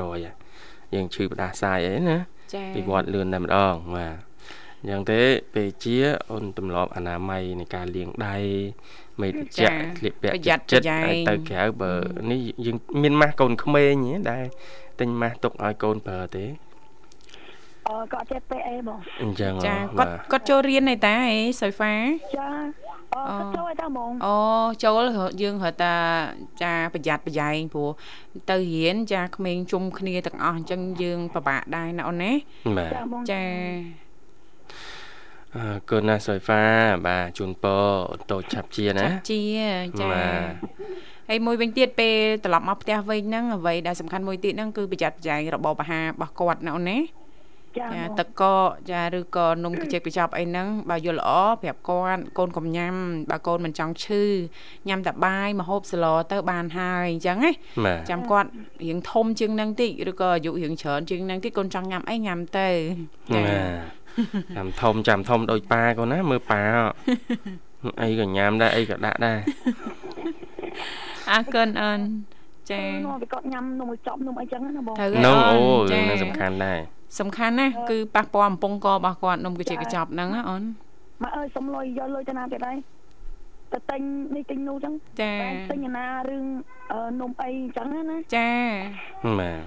[0.00, 0.34] ហ่ะ
[0.94, 2.18] យើងឈឺផ្ដាសាយអីណា
[2.54, 4.27] ចាវិវត្តលឿនតែម្ដងបាទ
[4.80, 5.20] អញ្ចឹងទេ
[5.54, 5.96] ពេលជា
[6.30, 8.36] អូនទម្លាប់អនាម័យនៃការលាងដៃ
[9.20, 11.92] មេតិចៈស្លៀកពាក់ប្រយ័ត្នចិត្តប្រយែងឲ្យទៅក្រៅបើ
[12.30, 14.44] នេះយើងមានម៉ាស់កូនក្មេងហ៎ដែល
[15.00, 16.44] ទិញម៉ាស់ទុកឲ្យកូនប្រើទេ
[17.88, 21.94] អអឺគាត់ចេះពេអីបងអញ្ចឹងចាហ៎គាត់គាត់ចូលរៀនឯតាអីសុយហ្វា
[22.36, 22.48] ចា
[23.14, 24.36] អឺគាត់ចូលឲ្យតាហ្មងអូ
[24.84, 25.02] ចូល
[25.42, 25.94] យើងរត់តា
[26.62, 27.90] ចាប្រយ័ត្នប្រយែងព្រោះ
[28.50, 32.32] ទៅរៀនចាក្មេងជុំគ្នាទាំងអស់អញ្ចឹងយើងពិបាកដែរណាអូនណា
[32.76, 33.42] បាទចាបងចា
[35.56, 36.64] អរគុណណាសុយហ្វា
[37.06, 37.84] បាទជូនពរ
[38.30, 39.40] តូចឆាប់ជាណាចាប់ជា
[40.00, 40.52] ចាបាទ
[41.28, 46.98] ហើយមួយវិញទៀតពេលត្រឡប់មកផ្ទះវិញហ្នឹងអ្វីដែលសំខាន់មួយទៀតហ្នឹងគឺប្រយ័ត្នប្រយែងរបបអាហាររបស់គាត់ណាអូនណា
[47.78, 51.30] ចាចាបងទឹកកកចាឬក៏នំកញ្ចែកកញ្ចប់អីហ្នឹងបើយល់ល្អ
[51.62, 52.94] ប្រាប់គាត់កូនកុំញ៉ាំ
[53.30, 54.22] បើកូនមិនចង់ឈឺ
[54.88, 57.52] ញ៉ាំតែបាយម្ហូបស្លទៅបានហើយអញ្ចឹងណា
[57.86, 58.48] បាទចាំគាត់
[58.84, 62.68] រៀងធំជាងហ្នឹងតិចឬក៏អាយុរៀងច្រើនជាងហ្នឹងតិចកូនចង់ញ៉ាំអីញ៉ាំទៅ
[63.34, 63.60] ចាបា
[63.96, 63.97] ទ
[64.56, 66.62] ចាំធំចាំធំដូចប៉ាកូនណាមើលប៉ា
[68.02, 69.38] អីក៏ញ៉ាំដែរអីក៏ដាក់ដែរ
[71.30, 72.00] អរគុណអូន
[72.70, 76.78] ចានោះវាគាត់ញ៉ាំនំចប់នំអីចឹងណាបងត្រូវនំអូអូនរឿងចាហ្នឹងសំខាន់ដែរ
[77.20, 80.62] សំខាន់ណាស់គឺប៉ះពាល់អំពង់ករបស់គាត់នំកញ្ចែកកញ្ចប់ហ្នឹងណាអូន
[81.22, 82.76] ម៉ាក់អើយសុំលុយយកលុយទៅណាទៀតហើយ
[83.72, 84.00] ទៅទិញ
[84.34, 86.44] នេះទិញនោះចឹងចាតែទិញអាណារឿង
[86.92, 88.50] អឺនំអីចឹងណាចា
[89.38, 89.60] បាទ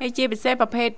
[0.00, 0.90] ហើយជាពិសេសប្រភេទ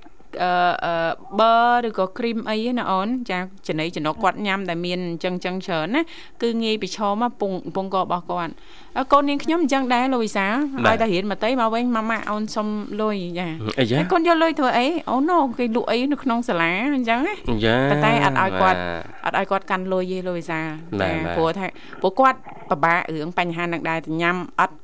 [0.43, 0.53] អឺ
[0.85, 0.95] អឺ
[1.39, 1.55] ប៊ឺ
[1.87, 6.03] ឬក៏គ្រីមអីណាអូនចាចំណីចំណុកគាត់ញ៉ាំតែមានអញ្ចឹងអញ្ចឹងច្រើនណា
[6.43, 8.53] គឺងាយប្រឈមពងពងករបស់គាត់
[8.97, 12.69] អើកូននាងខ្ញុំអញ្ចឹងដែរលោកវិសាឲ្យតែរៀនមកតៃមកវិញម៉ាម៉ាអូនសុំ
[13.01, 18.79] លុយចាអីយ៉ាហើយកូនយកលុយធ្វើអីអូណូគេលក់អីនៅក្នុងសាលាអញ្ចឹងណាយ៉ាប៉ុន្តែអត់ឲ្យគាត់
[19.25, 20.61] បាទអត់ឲ្យគាត់កាន់លុយទេលោកវិសា
[21.01, 21.67] បាទចាបាទព្រោះថា
[22.01, 22.39] ព្រោះគាត់
[22.71, 24.77] ពិបាករឿងបញ្ហានឹងដែរតែញ៉ាំអត់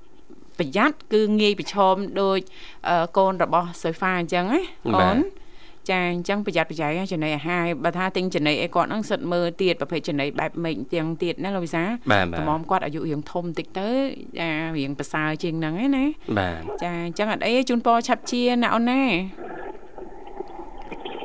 [0.58, 2.38] ប្រយ័ត្នគឺងាយប្រឈមដូច
[2.88, 5.18] អឺកូនរបស់សុយហ្វាអញ្ចឹងណាអូន
[5.90, 13.88] ចាអញ្ចឹងប្រយ័ត្នប្រយែងណាចំណីអាហារបើថាទិញចំណីអីគាត់ហ្នឹងសិតមើលទៀតប្រភេទចំណីបែបម៉េចទាំងទៀតណាលោកវិសាបាទបាទតម្រាំគាត់អាយុរៀងធំតិចទៅ
[14.40, 16.04] ចារៀងប្រសើរជាងហ្នឹងឯណា
[16.38, 19.02] បាទចាអញ្ចឹងអត់អីទេជូនពរឆាប់ជាណាអូនណា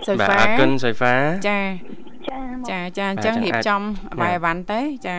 [0.08, 1.16] សុយបាទហ្វាអរគុណសុយហ្វា
[1.50, 1.60] ចា
[2.30, 3.82] ចាមកចាចាអញ្ចឹងបាទរៀបអាចចំ
[4.22, 5.18] បាយអីវ៉ាន់ទៅចា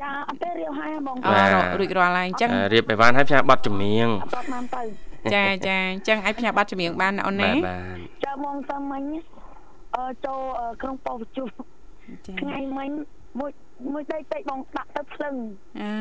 [0.00, 4.82] ចាអត់ទេរៀបហើយបងអូបាទរួចរាល់ហើយអញ្ចឹងអឺរៀបអីវ៉ាន់ឲ្យផ្សាយប័ណ្ណចម្រៀងអត់តបានទៅ
[5.34, 9.02] ចាចាអញ្ចឹងអាចផ្ញើប័ណ្ណចម្រៀងបានណាអូនណាបាទបាទចាមកតាមមិញ
[9.96, 11.50] អឺចូលអឺក្នុងប៉ុស្តិ៍ជួស
[12.26, 12.90] ចាថ្ងៃមិញ
[13.38, 13.50] មួយ
[13.92, 15.34] មួយដេកតិចបងដាក់ទៅភ្លឹង
[15.80, 15.92] អា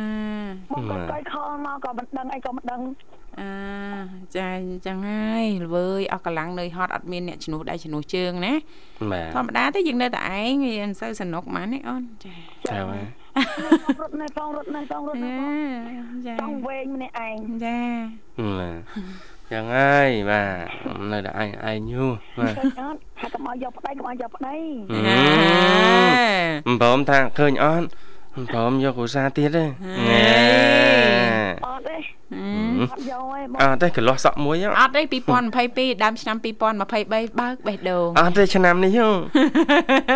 [0.72, 2.82] មកគាត់កៃខលមកក៏មិនដឹងអីក៏មិនដឹង
[3.40, 3.52] អា
[4.36, 8.54] ចាអញ្ចឹងហើយល្វើយអស់កម្លាំងនៅហត់អត់មានអ្នកជំនួសដៃជំនួសជើងណា
[9.12, 12.34] បាទធម្មតាទេយើងនៅតែឯងវាមិនសូវសនុកហ្មងនេះអូនចា
[12.70, 13.06] ចាបាទ
[14.02, 15.38] រត់នៅផងរត់នៅផងរត់នៅចា
[16.08, 17.80] ផងចាចង់វែងម្នាក់ឯងចា
[18.58, 18.78] បាទ
[19.52, 22.06] ចឹងហើយបាទនៅតែឯងឯងយូ
[22.38, 24.56] បាទឃើញអត់ហើយកុំឲ្យយកប្តីកុំឲ្យយកប្តី
[24.92, 27.88] ហឹមមិនព្រមថាឃើញអត់
[28.36, 29.64] មិនព្រមយកគ្រូសាទៀតទេ
[30.10, 31.25] ណែ
[31.66, 31.98] អត់ទេ
[32.34, 35.02] ហឹមអត់យកទេបងអត់ទេកន្លោះសក់មួយហ៎អត់ទេ
[35.52, 39.10] 2022ដើមឆ្នាំ2023បើកបេះដូងអត់ទេឆ្នាំនេះហ៎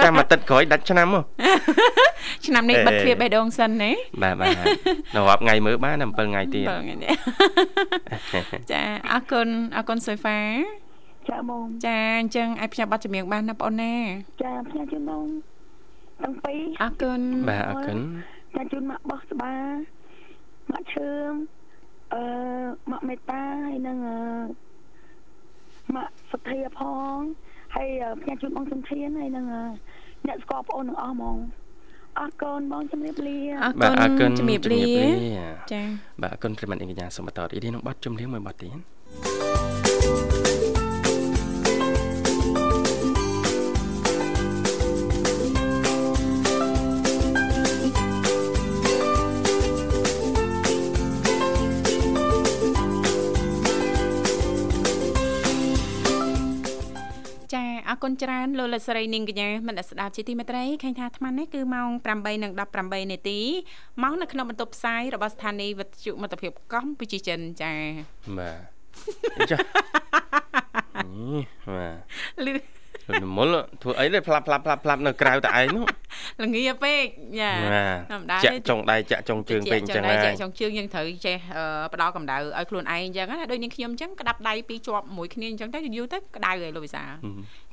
[0.03, 1.21] ចាំអាទិត្យក្រោយដាច់ឆ្នាំហ៎
[2.45, 3.91] ឆ្នាំនេះអេបិទទ្វារបេះដូងសិនណា
[4.23, 4.49] បាទបាទ
[5.15, 7.11] នៅរាប់ថ្ងៃមើលបាន7ថ្ងៃទៀតបើថ្ងៃនេះ
[8.71, 10.39] ចាអរគុណអរគុណសុយហ្វា
[11.29, 13.95] ចាបងចាអញ្ចឹងអាចផ្សាយប័ណ្ណចម្រៀងបានណាបងអូនណា
[14.43, 15.25] ចាផ្ញើជូនបង
[16.23, 17.97] ទាំងពីរអរគុណបាទអរគុណ
[18.55, 19.53] ចាជូនម៉ាក់បោះស្បា
[20.71, 21.31] ម៉ាក់ឈឿម
[22.13, 22.21] អឺ
[22.91, 24.17] ម៉ាក់មេតាហើយនឹងអឺ
[25.95, 26.81] ម៉ាក់សុធាផ
[27.15, 27.17] ង
[27.75, 29.63] ហើយអឺផ្ញើជូនបងសំធានហើយនឹងអឺ
[30.27, 31.37] អ្នកស្គាល់បងអូនទាំងអស់ហ្មង
[32.19, 34.83] អរគុណបងជំរាបលាអរបាទអរគុគុណណជំរាបលា
[35.73, 35.81] ចា
[36.21, 38.79] បាទអរគុណប្រិមត្តអីកញ្ញាសូមបន្តរីករាយនឹងបទចម្រៀងមួយបទទៀតចា
[40.35, 40.38] អ
[58.03, 61.89] គុណច្រើនលោកលកស្រីនាងកញ្ញាមនស្សស្ដាប់ជាទីមេត្រីឃើញថាអាត្មានេះគឺម៉ោង
[62.47, 63.39] 8:18នាទី
[64.03, 67.73] មកនៅក្នុងបន្ទប់ផ្សាយរបស់ស្ថានីយ៍វិទ្យុមិត្តភាពកម្ពុជាចិនចា
[68.37, 68.59] បាទ
[69.35, 69.59] អញ្ចឹង
[71.07, 72.78] នេះបាទ
[73.09, 73.47] លឺលមុល
[73.83, 75.85] ធ្វើអីទេផ្លាប់ផ្លាប់ផ្លាប់ផ្លាប់នៅក្រៅតែឯងនោះ
[76.43, 77.03] ល្ងាពេក
[77.39, 87.11] ចាបាទធម្មតាចាក់ចុងដៃចាក់ចុងជើងពេកអញ្ចឹងហើហើយចាក់ចុងជើងយើងត្រូវចេះអឺផ្ដល់កម្ដៅឲ្យខ្លួនឯងអញ្ចឹងណាដូចនាងខ្ញុំអញ្ចឹងក្តាប់ដៃពីរជាប់មួយគ្នាអញ្ចឹងទៅយូរទៅក្តៅហើយលោកវិសាល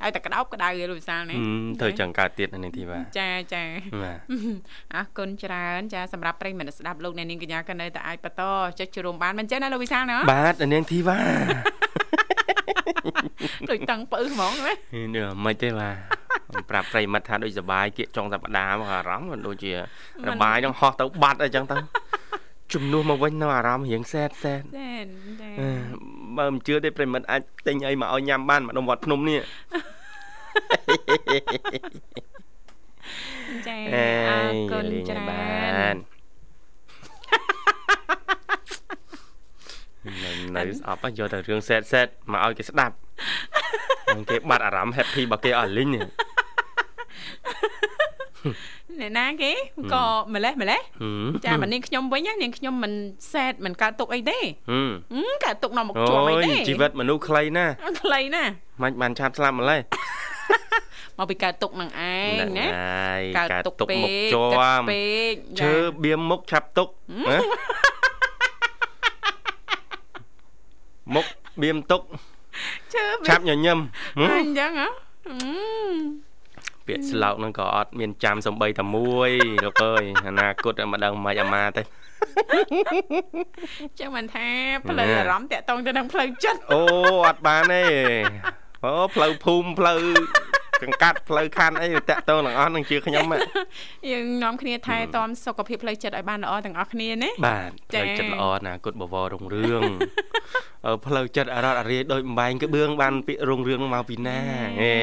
[0.03, 3.65] ឲ្យតែក្តោបក្តៅហើយលោកវិសាលណាហឹមធ្វើចឹងកើតទៀតនៅនេះទីបាទចាចា
[4.03, 4.19] បាទ
[4.95, 8.43] អរគុណច្រើនចាសម្រាប់ប្រិយមិត្តស្ដាប់លោកអ្នកនាងកញ្ញាក៏នៅតែអាចបន្ត
[8.79, 11.19] ចុចចូលរួមបានមិនចឹងណាលោកវិសាលណាបាទនាងធីវ៉ា
[13.69, 14.73] ដូចតឹងពៅហ្មងណា
[15.15, 19.73] នេះមិនទេបាទប្រាប់ប្រិមិត្តថាដូចសបាយគៀកចុងសប្តាហ៍មកអារម្មណ៍មិនដូចជា
[20.29, 21.77] របាយនឹងហោះទៅបាត់អីចឹងទៅ
[22.75, 24.93] ជំនួសមកវិញនៅអារម្មណ៍រៀងសែតសែតចា
[25.41, 25.69] ចាអឺ
[26.37, 29.41] បើមិនជឿទេប្រិមិត្តអាចទិញអីមកឲ្យញ៉ាំបានម្ដុំវត្តភ្នំនេះ
[33.69, 35.97] ចាអេអរគុណលេងច្ឲ្យរើបានន
[40.25, 42.95] នៅនៅស្អប់ហ៎យកតែរឿងសែតសែតមកឲ្យគេស្ដាប់
[44.17, 46.07] នឹងគេបាត់អារម្មណ៍ happy របស់គេអស់លីងនេះ
[49.01, 49.53] អ្នកណាគេ
[49.93, 52.93] ក៏ម្លេះម្លេះហឹមចាបើនាងខ្ញុំវិញណានាងខ្ញុំមិន
[53.33, 54.39] សែតមិនកើតទុកអីទេ
[54.71, 57.73] ហឹមហឹមកើតទុកនាំមកអូជាប់អីយទេជីវិតមនុស្សខ្លីណាស់
[58.03, 58.45] ខ្លីណា
[58.83, 59.81] មិនបានឆាប់ស្លាប់ម្លេះ
[61.19, 66.89] មកពីកើតទុកនឹងឯងណាហើយកើតកើតទុកទុកពេមុខកជាគិតប់ពេកឈើបៀមមុខឆាប់ទុក
[67.31, 67.39] ណា
[71.15, 71.27] មុខ
[71.63, 72.03] បៀមទុក
[72.95, 73.79] ឈើឆាប់ញញឹម
[74.19, 74.89] ហឹមអញ្ចឹងហ៎
[75.29, 75.37] អឺ
[76.87, 79.31] ពាក្យស្លោកហ្នឹងក៏អត់មានចាំសំបីតែមួយ
[79.65, 81.83] លោកអើយអនាគតមិនដឹងមិនអាម៉ាទេ
[84.01, 84.49] ចឹងមិនថា
[84.89, 86.83] ផ្លូវអារម្មណ៍តាក់តងទៅនឹងផ្លូវចិត្តអូ
[87.27, 87.85] អត់បានទេ
[88.85, 90.01] អូផ្លូវភូមិផ្លូវ
[90.83, 93.39] កង្កាត់ផ្លូវខណ្ឌអីតាក់ទងទាំងអស់នឹងជាខ្ញុំហ៎
[94.11, 99.83] យើងនាំគ្នាថែទាំសុខភាពផ្លូវចិត្តឲ្យបានល្អទាំងអស់គ្នាណាបាទផ្លូវចិត្តល្អអនាគតបវររុងរឿង
[100.87, 104.39] អឺផ្លូវចិត្តអរត់អរាយដូចបំបែងក្បឿងបានពាក្យរុងរឿងមកពីណា
[104.81, 104.95] ហេ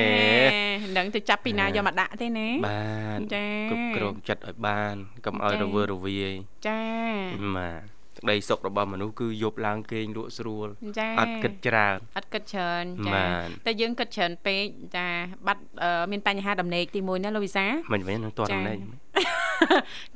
[0.83, 2.83] មិនដឹងទៅចាប់ពីណាយកមកដាក់ទេណាបា
[3.17, 6.33] ទចាគ្រប់គ្រងចិត្តឲ្យបានកុំឲ្យចារវើរវាយ
[6.67, 6.81] ចា
[7.57, 10.67] បាទ ក្តីសុខរបស់មនុស្សគឺយប់ឡើងគេងលក់ស្រួល
[10.99, 14.63] ចាអត់គិតច្រើនអត់គិតច្រើនចាបាទតែយើងគិតច្រើនពេក
[14.95, 15.07] ចា
[15.47, 18.73] បាត់អឺមានបញ្ហាដំណេកទី1ណាលោកវិសាមិនវិញនឹងតន់ណែ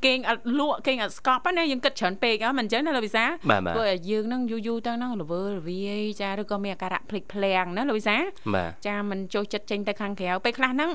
[0.06, 8.18] គេងអត់លក់គេងអត់ស្កប់ណាយើងគិតច្រើនពេកហ៎មិនអញ្ចឹងណាលោកវិសាបាទបាទព្រោះឲ្យយើងហ្នឹងយូរយូរទៅហ្នឹងរវើរវាយចាឬក៏មានអាការៈភ្លេចភ្លាំងណាលោកវិសា
[8.56, 10.92] បាទចាមិនចូលចិត្តចេញទៅខាងក្រៅពេលខ្លះហ្នឹង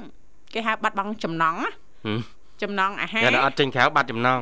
[0.54, 1.70] គេហៅបាត់បង់ចំណង់ណា
[2.06, 4.38] ហឹម ចំណង់អាហារគេអត់ចេញក្រៅបាត់ចំណង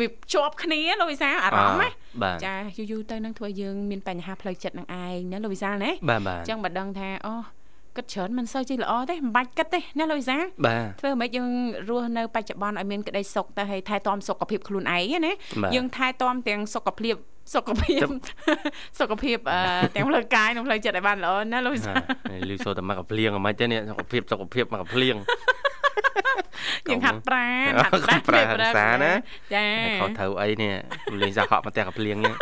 [0.00, 1.88] វាជាប់គ្នាលោកវិសាអារម្មណ៍ណា
[2.22, 7.34] បាទចាយូរយូរទៅនឹងធ្វើឲ្យយើងមានបញ្ហាផ្លូវចិត្តនឹងឯងណាលោកវិសាលណាបាទបាទអញ្ចឹងបើដឹងថាអូ
[7.96, 11.48] គិតច្រើនមិនសូវជាល្អទេមិនបាច់គិតទេណាលោកវិសាលបាទធ្វើម៉េចយើង
[11.88, 17.14] រស់នៅបច្ចុប្បន្នឲ្យមានក្តីសុខទៅហើយថែទាំសុខភាពខ្លួនឯងណាបាទយើងថែទាំទាំងសុខភាព
[17.54, 18.06] សុខភាព
[18.98, 19.60] សុខភាពអឺ
[19.94, 21.96] ទាំងផ្លូវកាយនិងផ្លូវចិត្តឲ្យបានល្អណាលោកវិសាល
[22.30, 25.16] ហើយលឺសូរតែមកកភ្លៀងអ្មិនទេនេះសុខភាពសុខភាពមកកភ្លៀង
[26.90, 29.12] យើងហាត់ប្រាណអូហាត់ប្រាណប្រាណពេលព្រឹកសាណា
[29.54, 29.66] ចា
[30.00, 30.72] ខុសត្រូវអីនេះ
[31.22, 32.34] លេងសាហក់មកតែកភ្លៀងនេះ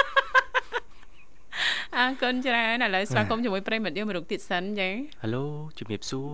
[1.97, 4.89] អរគុណច្រើនឥឡូវស្វាគមន៍ជាមួយប្រិយមិត្តយើងមួយរូបទៀតសិនចា
[5.23, 5.45] ហេឡូ
[5.79, 6.33] ជំរាបសួរ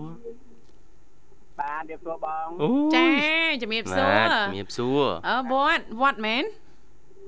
[1.59, 3.07] បាទរៀបសួរបងអូចា
[3.61, 6.43] ជំរាបសួរបាទជំរាបសួរអើវត្តវត្តមែន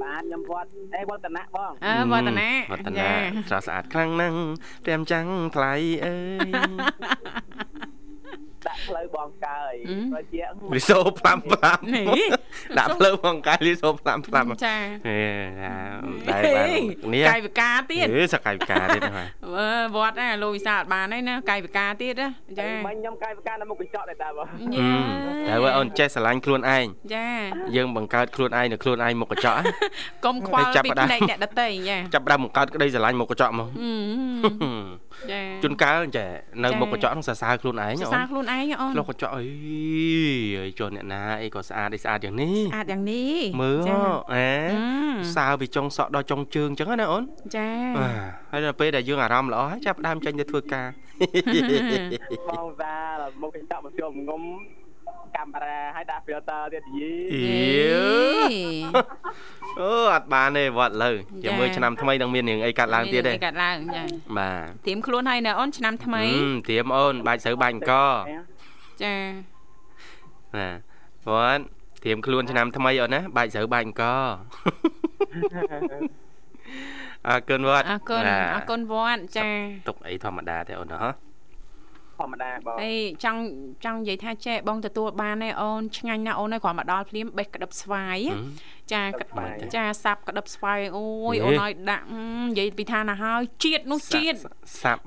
[0.02, 3.12] បាទខ្ញុំវត្តអេវឌ្ឍនៈបងអើវឌ្ឍនៈវឌ្ឍនៈចា
[3.50, 4.40] ស្រស់ស្អាតខ្លាំងណាស់
[4.86, 5.74] ព្រាមចាំងថ្លៃ
[6.06, 6.16] អើ
[6.48, 6.50] យ
[8.70, 9.74] ដាក់ផ្លូវបងកើយ
[10.14, 10.44] បើជា
[10.76, 12.24] លីសូផ្លាំផ្លាំនេះ
[12.80, 15.20] ដាក់ភ្លើងបងកាយលីសូផ្លាំផ្លាំចាហេ
[16.30, 16.68] ដែរបាន
[17.14, 22.28] នេះកាយវិការទៀតអឺសកាយវិការទៀតហ្នឹងអើវត្តណាលោកវិសាលអត់បានទេណាកាយវិការទៀតណា
[22.60, 24.90] ចាមិញខ្ញុំកាយវិការនៅមុខកញ្ចក់ដែរតាបងយ៉ា
[25.50, 27.28] តែបើអូនចេះស្រឡាញ់ខ្លួនឯងចា
[27.76, 29.58] យើងបង្កើតខ្លួនឯងនៅខ្លួនឯងមុខកញ្ចក់
[30.26, 33.92] កុំខ្វល់ចាប់ពីផ្ដើមផ្នែកអ្នកដតីចាចាប់ផ្ដើមបង្កើតក្តីស្រឡាញ់មុខកញ្ចក់មកអឺ
[35.05, 35.05] ចា
[35.64, 36.30] ជួនកាលចេះ
[36.64, 39.46] នៅចាមុខកញ្ចក់ហ្នឹងសរសើរខ្លួនឯងសរអូសើនរខ្លួនឯងអូនលោកកញ្ចក់អី
[40.58, 43.98] ហើយចុះអ្នកណាអីក៏ស្អាតអីស្អាតយ៉ាងនេះស្អាតយ៉ាងនេះមើលចា
[44.34, 47.24] អេអឺសើពីចុងសក់ដល់ចុងជើងអញ្ចឹងណាអូន
[47.56, 48.16] ចាបាទ
[48.52, 50.88] ហើយដល់ពេលដែលយើងអារម្មណ៍ល្អហើយចាប់ផ្ដើមចេញទៅធ្វើការ
[52.50, 52.96] បងសា
[53.42, 54.42] មុខកញ្ចក់មកជួបងុំ
[55.36, 58.58] កាមេរ៉ាហើយដាក់ filter ទៀតយីអី
[59.80, 61.12] អូអត់បានទេវត្តលើ
[61.44, 64.04] ចាំមើលឆ្នាំថ្មីនឹងមានរឿងអីកាត់ឡើងទៀតទេមានអីកាត់ឡើងចា
[64.38, 67.94] បាទត្រៀមខ្លួនហើយណាអូនឆ្នាំថ្មីហឹមត្រៀមអូនបាច់ស្រូវបាច់អង្គ
[69.04, 69.16] ចា
[70.58, 70.70] ណា
[71.30, 71.62] វត្ត
[72.04, 74.04] ត្រៀមខ្លួនឆ្នាំថ្មីអូនណាបាច់ស្រូវបាច់អង្គ
[77.28, 79.50] អរគុណវត្តអរគុណណាអរគុណវត្តចា
[79.88, 81.25] ទុកអីធម្មតាទេអូនណាហ៎
[82.18, 83.42] ធម្មតាបងអីចង់
[83.86, 88.18] ចង់និយាយថាចេះបងទទួលបានទេអូនឆ្ងាញ់ណាស់អូនហើយគ្រាន់មកដល់ភ្លាមបេះក្តឹបស្វាយ
[88.94, 89.40] ចាក្តឹប
[89.76, 94.38] ចាសាប់ក្តឹបស្វាយអូយអូនឲ្យដាក់អឺនិយាយពីថាណាហើយជាតិនោះជាតិ
[94.84, 95.04] សាប់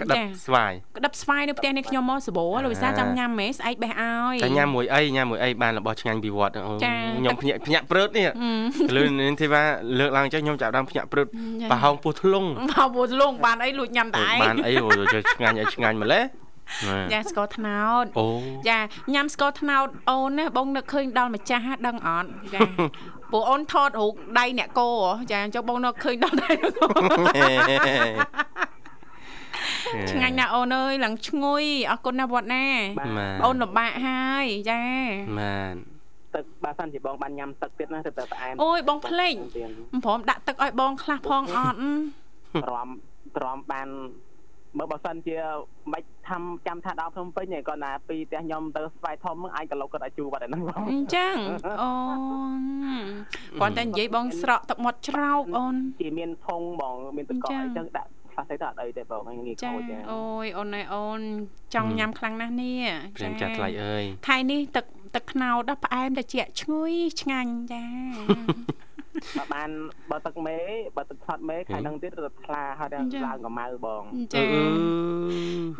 [0.00, 9.62] ក្តឹបចាស្វាយក្តឹបស្វាយនៅផ្ទះនេះខ្ញុំមកសបោលោកវិសាចង់ញ៉ាំហ្មងស្អែកបេះឲ្យតែញ៉ាំមួយអីញ៉ាំមួយអីបានរបស់ឆ្ងាញ់ពីវត្តអូចាខ្ញុំភ្ញាក់ភ្ញាក់ព្រឹតនេះអឺលឿននាងធីវ៉ា
[9.98, 11.26] លើកឡើងចុះខ្ញុំចាប់ដើមភ្ញាក់ព្រឹត
[11.62, 16.24] ចាប្រហោងពោះធ្លុងមកពូលងបានអីលួចញ៉ាំតែឯងបានអីអូចុះឆ្ងាញ់ឲ្យឆ្ងាញ់ម្លេះ
[16.88, 18.28] ណាចាស្ករត្នោតអូ
[18.68, 18.78] ចា
[19.14, 22.60] ញ៉ាំស្ករត្នោតអូនណាបងនឹកឃើញដល់ម្ចាស់ហ่ะដឹងអត់ចា
[23.32, 26.86] ពួកអូនថតរូបដៃអ្នកគោហ៎ចាចុះបងនឹកឃើញដល់ដៃអ្នកគោ
[30.10, 32.66] ឆ្ងាញ់ណាស់អូនអើយឡើងឈ្ងុយអរគុណណាស់វត្តណា
[32.98, 34.82] បាទអូនលំបាកហើយចា
[35.38, 35.74] បាន
[36.34, 41.78] ទឹកបើសិនជាបងបានញ៉ាំទឹកទៀតណាទៅតែផ្អែមអូយបងភ្លេចមិនព្រមដាក់ទឹកឲ្យបងខ្លះផងអត់
[42.66, 42.88] ទ្រាំ
[43.36, 43.88] ទ្រាំបាន
[44.78, 45.38] មើលបើសិនជា
[45.92, 51.36] មិន ថចាំចាំថាដល់ភ្នំពេញឯងគាត់ណាពីផ្ទះខ្ញុំទៅស្វាយធំហ្នឹងអាចក៏លោកគាត់ឲ្យជួគាត់ឯហ្នឹងបងអញ្ចឹង
[51.82, 51.90] អូ
[53.60, 61.20] គាត់តែនិយាយបងស្រក់ទឹកមាត់ច្រោកអូនជាមានធុងបងមានទឹកកកចា៎អញ្ចឹងដាក់ខ្លះទៅទៅអត់អីទេបងងាយចាខូចទេអូយអូនអើយអូន
[61.74, 62.82] ចង់ញ៉ាំខ្លាំងណាស់នេះ
[63.16, 66.92] ព្រាមចាស់ថ្លៃអើយខែនេះទឹកទឹកខ្នោតដល់ផ្អែមត្រជាក់ឈ្ងុយ
[67.22, 67.84] ឆ្ងាញ់ចា
[69.38, 69.68] បើបាន
[70.10, 70.56] បើទឹកមេ
[70.96, 74.02] បើទឹកឆត់មេខែហ្នឹងទៀតទៅថ្លាហើយដល់ឡើងកម្ៅបង
[74.34, 74.44] ចា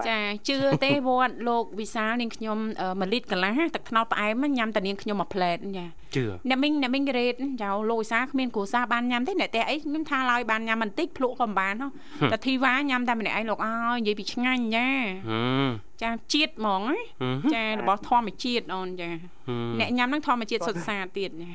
[0.08, 11.88] ចាជឿទេវត្តលោកវិសាលនាងខ្ញុំអឺមួយលីត្រកន្លះទឹកខ្នោតផ្អែមញ៉ាំតែនាងខ្ញុំមួយផ្លែតចាជឿអ្នកមីងអ្នកមីងរ៉េតចៅលោកវិសាលគ្មានគ្រួសារបានញ៉ាំទេអ្នកតែអីខ្ញុំថាឡើយបានញ៉ាំបន្តិចភ្លក់ក៏មិនបានហ៎
[12.32, 14.88] តែធីវ៉ាញ៉ាំតែម្នាក់ឯងលោកអើយនិយាយពីឆ្ងាញ់ចា
[15.30, 15.70] ហឹម
[16.02, 21.50] ចាជាតិហ្មងណាហឹមចារបស់ធម្មជាតិអូនចាហឹមអ្នកញ៉ាំហ្នឹងធម្មជាតិសុទ្ធសាធទៀតចា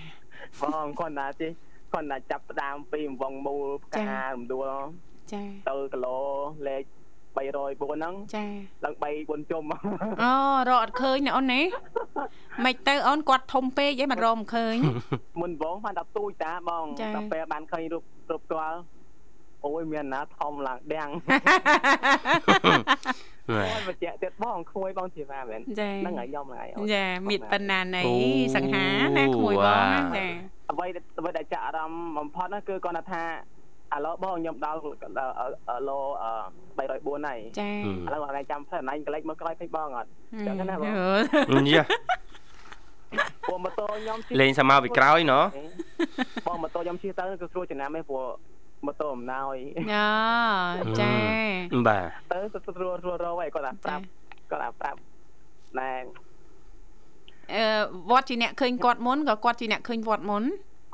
[0.74, 1.48] បងគាត់ណាទេ
[1.94, 4.70] គាត់ណាចាប់ផ្ដើមពីវងមូលផ្ការំដួល
[5.34, 6.18] ចាទៅគីឡូ
[6.68, 6.84] លេខ
[7.38, 8.46] 304ហ្នឹងចា
[8.84, 9.64] ឡើង3 4ជុំ
[10.24, 10.34] អូ
[10.70, 11.62] រកអត់ឃើញណាអូនណា
[12.66, 14.76] មិនទៅអូនគាត់ធំពេកអីមិនរកមិនឃើញ
[15.42, 18.80] មុនវងបានដល់ទូចតាបងចា៎ដល់ពេលបានឃើញរូបរូបផ្ទាល់
[19.66, 21.10] អូយមានណាធំឡើងដាំង
[23.56, 28.14] ណែអូយបញ្ជាក់ទៀតបងក្មួយបងធីវ៉ាមែនចាហ្នឹងហើយខ្ញុំហ្នឹងហើយអូនចាមានប៉ុណ្ណាណីអូ
[28.56, 28.86] សង្ហា
[29.18, 30.28] ណាក្មួយបងណាវ៉ាចា
[30.88, 33.24] អ្វីដែលអ្វីដែលចាក់អារម្មណ៍បំផុតហ្នឹងគឺគាត់ថា
[33.94, 34.80] អាឡូបងខ្ញុំដល់
[35.70, 36.00] អាឡូ
[36.78, 37.70] 304ហើយចា
[38.08, 40.10] ឥឡូវថ្ងៃចាំផ្លែណៃកលេចមកក្រោយពេកបងអត់
[40.48, 41.84] ចឹងណាបងយ៉ា
[43.48, 45.44] ពួកម៉ូតូខ្ញុំជិះលេងសាមកពីក្រោយណោះ
[46.48, 48.26] បងម៉ូតូខ្ញុំជិះទៅគឺស្រួលចំណាំឯងព្រោះ
[48.86, 49.58] ម៉ូតូអំណោយ
[50.82, 51.12] អូចា
[51.88, 54.04] បាទទៅទៅស្រួលស្រួលរកឯងគាត់ថាប្រាប់
[54.52, 55.00] គាត់ថាប្រាប់
[55.80, 55.92] ណែ
[57.54, 57.64] អឺ
[58.12, 60.44] វត្តជាអ្នកឃើញគាត់មុនក៏គាត់ជាអ្នកឃើញវត្តមុន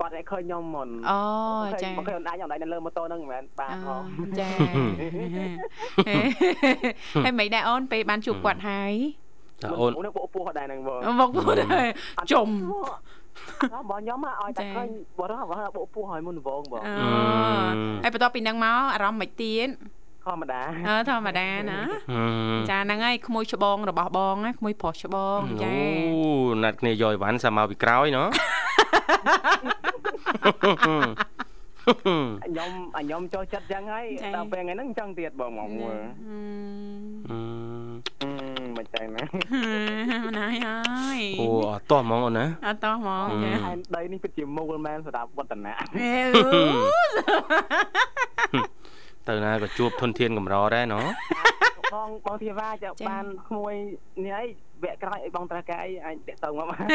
[0.04, 1.20] គាត់តែឃើញខ្ញុំមុនអូ
[1.84, 3.96] ចាមកឃើញអនឡាញអនឡាញនៅលើម៉ូតូហ្នឹងមិនមែនបាទហ៎
[4.40, 4.48] ចា
[7.26, 8.94] ហើយមិនដែរអូនពេលបានជួបគាត់ហើយ
[9.64, 11.88] តើអូននឹងបោកពោះដែរហ្នឹងបងមកពុតហើយ
[12.32, 12.48] ជុំ
[13.74, 14.88] អត់បងខ្ញុំមកឲ្យតែឃើញ
[15.18, 16.94] បងរស់បងបោកពោះឲ្យមុនវងបងអូ
[18.04, 19.70] ហើយបន្ទាប់ពីនឹងមកអារម្មណ៍មិនទៀត
[20.26, 21.80] ធម្មតាអឺធម្មតាណា
[22.12, 28.28] ហឹមចាហ្នឹងហើយក្មួយច្បងរបស់បងណាក្មួយប្រុសច្បងចាអូណាត់គ្នាយកអីវ៉ាន់សាមកពីក្រោយណោះ
[32.46, 34.06] ខ្ញុំខ្ញុំចូលចិត្តចឹងហើយ
[34.36, 35.98] ដល់ពេលថ្ងៃហ្នឹងអញ្ចឹងទៀតបងមកមើល
[37.30, 38.28] ហឹ
[38.68, 39.24] មមិនចឹងណា
[40.26, 45.86] មិនហើយហើយអូអត់តោះហ្មងអូនណាអត់តោះហ្មងចាហើយដីនេះពិតជាមូលមែនសម្រាប់វឌ្ឍនៈអេ
[49.28, 51.06] ទៅណាក៏ជួបធនធានកម្រដែរណោះ
[51.94, 53.74] បងបងធីវ៉ាចាបានក្មួយ
[54.26, 54.46] នេះអី
[54.84, 56.86] វគ្គក្រោយអីបងត្រូវការអីអាចតាក់ទងមកបាន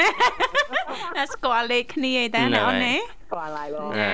[1.17, 2.95] តែស្គាល់លេខគ្នាឯតាណាអូនណា
[3.33, 4.13] គាត់ឡាយបងចា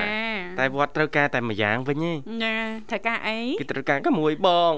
[0.58, 2.12] តែវត្តត្រូវការតែម្យ៉ាងវិញទេ
[2.44, 2.54] ចា
[2.90, 4.72] ត្រូវការអីគេត្រូវការក្មួយបង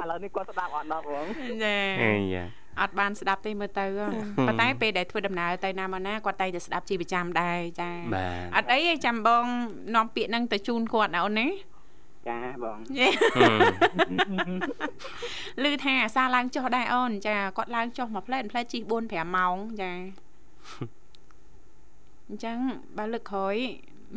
[0.00, 1.24] ឥឡូវនេះគាត់ស្ដាប់អត់ដល់បង
[1.64, 2.44] ចាអេយ៉ា
[2.80, 3.86] អត់បានស្ដាប់ទេមើលទៅ
[4.46, 9.44] ប៉ុន្តែពេលដែលធ្វើដំណើរទៅណាមកណាគាត់តែងតែស្ដាប់ជាប្រចាំដែរចាបាទអត់អីទេចាំបង
[9.94, 11.48] នាំពាក្យហ្នឹងទៅជូនគាត់ណាអូនណា
[12.28, 12.78] ចាបង
[15.62, 19.92] ឮថាអាសាឡើងចុះដែរអូនចាគាត់ឡើងចុះមួយផ្លែតផ្លែតជិះ4 5ម៉ោងចា
[22.28, 22.56] អញ្ចឹង
[22.96, 23.56] បើលើកក្រោយ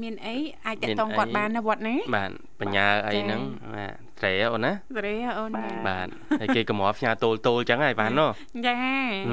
[0.02, 3.42] មានអីអាចតាក់ទងគាត់បានណាវត្តណាបាទបញ្ញាអីហ្នឹង
[3.76, 6.08] បាទត្រេអូនណាសេរីអូនចាបាទ
[6.40, 8.32] ហើយគេកម្រផ្ញើតូលតូលចឹងហើយបានណោះ
[8.68, 8.76] ចា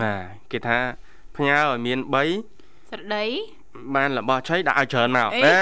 [0.03, 0.79] បាទគេថា
[1.37, 3.25] ផ្ញើឲ្យមាន3ស្រដី
[3.95, 5.53] បានរបស់ឆៃដាក់ឲ្យច្រើនមកអេអេ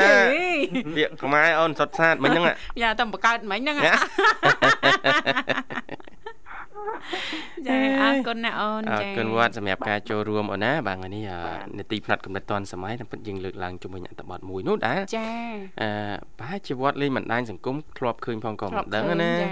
[0.96, 2.44] ពាក្យខ្មែរអូនសុតសាតមិញហ្នឹង
[2.82, 3.76] យ៉ាតែបង្កើតមិញហ្នឹង
[7.68, 11.24] ចាអរគុណណាអូនអរចាគុណវត្តសម្រាប់ការចូលរួមអូនណាបាទថ្ងៃនេះ
[11.78, 15.28] នេតិផ្នែកកំណត់តនសម័យតាមពិតយើងលើកឡើងជាមួយអត្ថបទមួយនោះដែរចា
[15.82, 15.88] អឺ
[16.38, 19.48] ប្រហែលជាវត្តលេងបណ្ដាញសង្គមធ្លាប់ឃើញផងក៏មិនដឹងណាចា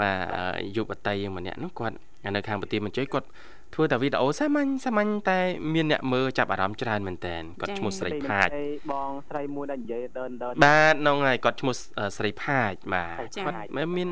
[0.00, 1.96] បាទអឺយុវតីម្នាក់នោះគាត់
[2.34, 3.28] នៅខាងប្រទេសមញ្ជ័យគាត់
[3.74, 5.38] ធ្វើតែវីដេអូសាមញ្ញសាមញ្ញតែ
[5.74, 8.48] មានអ្នកមើលចាប់អារម្មណ៍ច្រើនមែនតើគាត់ឈ្មោះស្រីផាច
[8.92, 11.74] បងស្រីមួយដែលនិយាយដើរដើរបាទហ្នឹងហើយគាត់ឈ្មោះ
[12.18, 13.56] ស្រីផាចបាទចា៎គាត់
[13.96, 14.08] មាន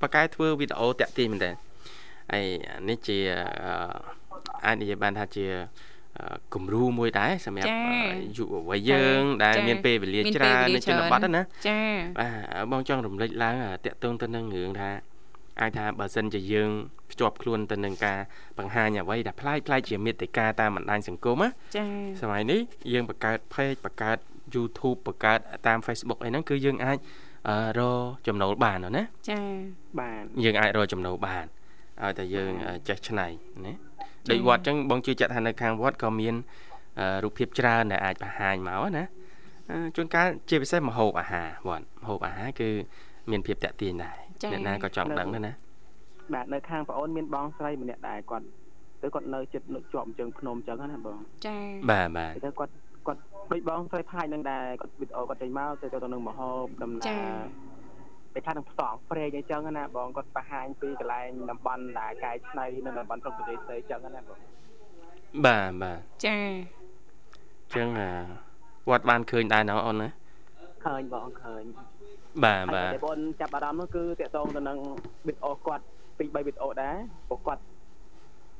[0.00, 1.50] បកកែធ្វើវីដេអូតាក់ទាញមែនតើ
[2.32, 2.44] ហើយ
[2.88, 3.18] នេះជា
[3.64, 3.74] អឺ
[4.66, 5.46] អាចនិយាយបានថាជា
[6.18, 11.78] អឺគំរូមួយដែរសម្រាប់ចា៎អឺយុវវ័យយើងដែលចា៎មានពេលវេលាមានច្រើនពេលវេលានៅជនបទច្រើនហ្នឹងណាចា
[12.18, 12.28] បា
[12.62, 14.90] ទបងចង់រំលេចឡើងអាតាក់ទងទៅនឹងរឿងថា
[15.60, 16.70] អាចថាបើសិនជាយើង
[17.10, 18.18] ភ្ជាប់ខ្លួនទៅនឹងការ
[18.58, 21.86] បង្ហាញអ្វីដែលប្លែកប្លែកជាមេតិកាតាមបណ្ដាញសង្គមណាចា
[22.22, 22.60] សម័យនេះ
[22.92, 24.18] យើងបង្កើត page បង្កើត
[24.54, 26.98] YouTube បង្កើតតាម Facebook អីហ្នឹងគឺយើងអាច
[27.48, 29.40] អឺរកចំណូលបានណាចា
[30.00, 31.46] បាទយើងអាចរកចំណូលបាន
[32.02, 33.26] ឲ្យតែយើងអឺចេះច្នៃ
[33.66, 33.74] ណា
[34.30, 36.34] ដូចវត្តអញ្ចឹងបងជឿជាក់ថានៅខាងវត្តក៏មាន
[36.98, 39.04] អឺរូបភាពច្រើនដែលអាចបង្ហាញមកណា
[39.70, 42.70] អឺជួនកាលជាពិសេសម្ហូបអាហារវត្តម្ហូបអាហារគឺ
[43.26, 44.16] អមានភាពតាក់ទាញដែរ
[44.52, 45.52] អ្នកណាក៏ចង់ដឹងដែរណា
[46.34, 48.46] បាទនៅខាងប្អូនមានបងស្រីម្នាក់ដែរគាត់
[49.02, 51.56] ទៅគាត់នៅចិត្តនៅជាប់ជើងភ្នំអញ្ចឹងណាបងចា
[51.90, 52.72] បាទបាទទៅគាត់
[53.06, 53.20] គាត់
[53.52, 57.34] ដូចបងស្រីផាយនឹងដែរគាត់វីដេអូគាត់ចេញមកទៅទៅនឹងមហោបដំណើរ
[58.34, 64.38] ពេលថានឹងផ្សងព្រែកអញ្ចឹងណាបងគាត់បង្ហាញពីកន្លែងតំបន់ដែលកែច្នៃនៅតំបន់ព្រំប្រទេសស្រីអញ្ចឹងណាបង
[65.46, 68.10] បាទបាទចាអញ្ចឹងអា
[68.90, 70.08] វត្តបានឃើញដែរណោះអូនណា
[70.84, 71.62] ឃើញបងឃើញ
[72.44, 74.78] បាទបាទហើយបងចាប់អារម្មណ៍នោះគឺតាក់ទងទៅនឹង
[75.26, 75.84] វីដេអូគាត់
[76.18, 76.96] ពីរបីវីដេអូដែរ
[77.28, 77.62] ព្រោះគាត់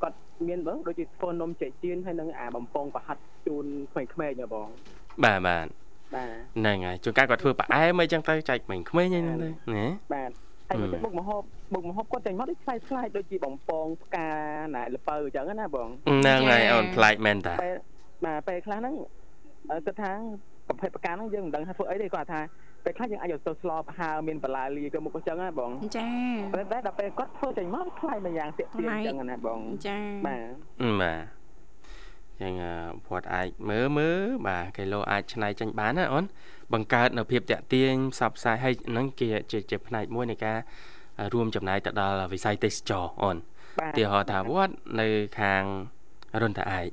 [0.03, 0.17] គាត់
[0.49, 3.17] មានបងដូចជាធ្វើនំចេកចៀនហើយនឹងអាបំពងប្រហិត
[3.47, 4.69] ជូនក្មេងៗណាបង
[5.25, 5.67] បាទបាទ
[6.15, 10.31] បាទហ្នឹងហើយជួនកាលគាត់ធ្វើផ្អែមអីចឹងទៅចែកក្មេងៗហ្នឹងទៅណាបាទ
[10.69, 11.43] ហើយមកមុខមហូប
[11.75, 14.29] មុខមហូបគាត់ចេញមកដូចខ្លាយខ្លាយដូចជាបំពងផ្កា
[14.77, 17.77] ណែលពៅអញ្ចឹងណាបងហ្នឹងហើយអូនប្លែកមែនតាពេល
[18.25, 18.95] បាទពេលខ្លះហ្នឹង
[19.87, 20.11] គិតថា
[20.69, 22.41] ប្រភេទផ្កាហ្នឹងយើងមិនដឹងថាធ្វើអីទេគាត់ថា
[22.85, 26.09] ពេលខ្លះយើងអាចទៅស្លបហើមានបន្លាលីក៏មុខអញ្ចឹងណាបងចា
[26.73, 30.47] តែដល់ពេលគាត់ធ្វើចេញមកខ្លាយមួយយ៉ាងទៀកទៀកអញ្ចឹងណាបងចាបាទ
[31.03, 31.43] បាទ
[32.41, 32.53] ចឹង
[33.09, 36.25] វត្តអាចមើលមើលបាទគីឡូអាចឆ្នៃចេញបានណាអូន
[36.73, 39.29] បង្កើតនៅភាពតាក់ទាញផ្សព្វផ្សាយឲ្យហ្នឹងជា
[39.71, 40.59] ជាផ្នែកមួយនៃការ
[41.33, 43.37] រួមចំណាយទៅដល់វិស័យទេសចរអូន
[43.97, 45.09] ទីហោថាវត្តនៅ
[45.41, 45.63] ខាង
[46.43, 46.89] រុនតាឯក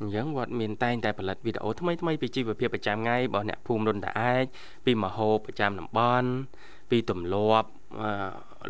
[0.00, 4.44] អញ្ចឹងវត្តមានតែងតែផលិតវីដេអូថ្មីថ្មីពីជីវភាពប្រចាំថ្ងៃរបស់អ្នកភូមិរុនតាឯក
[4.84, 6.28] ពីមហោបប្រចាំតំបន់
[6.90, 7.68] ពីទម្លាប់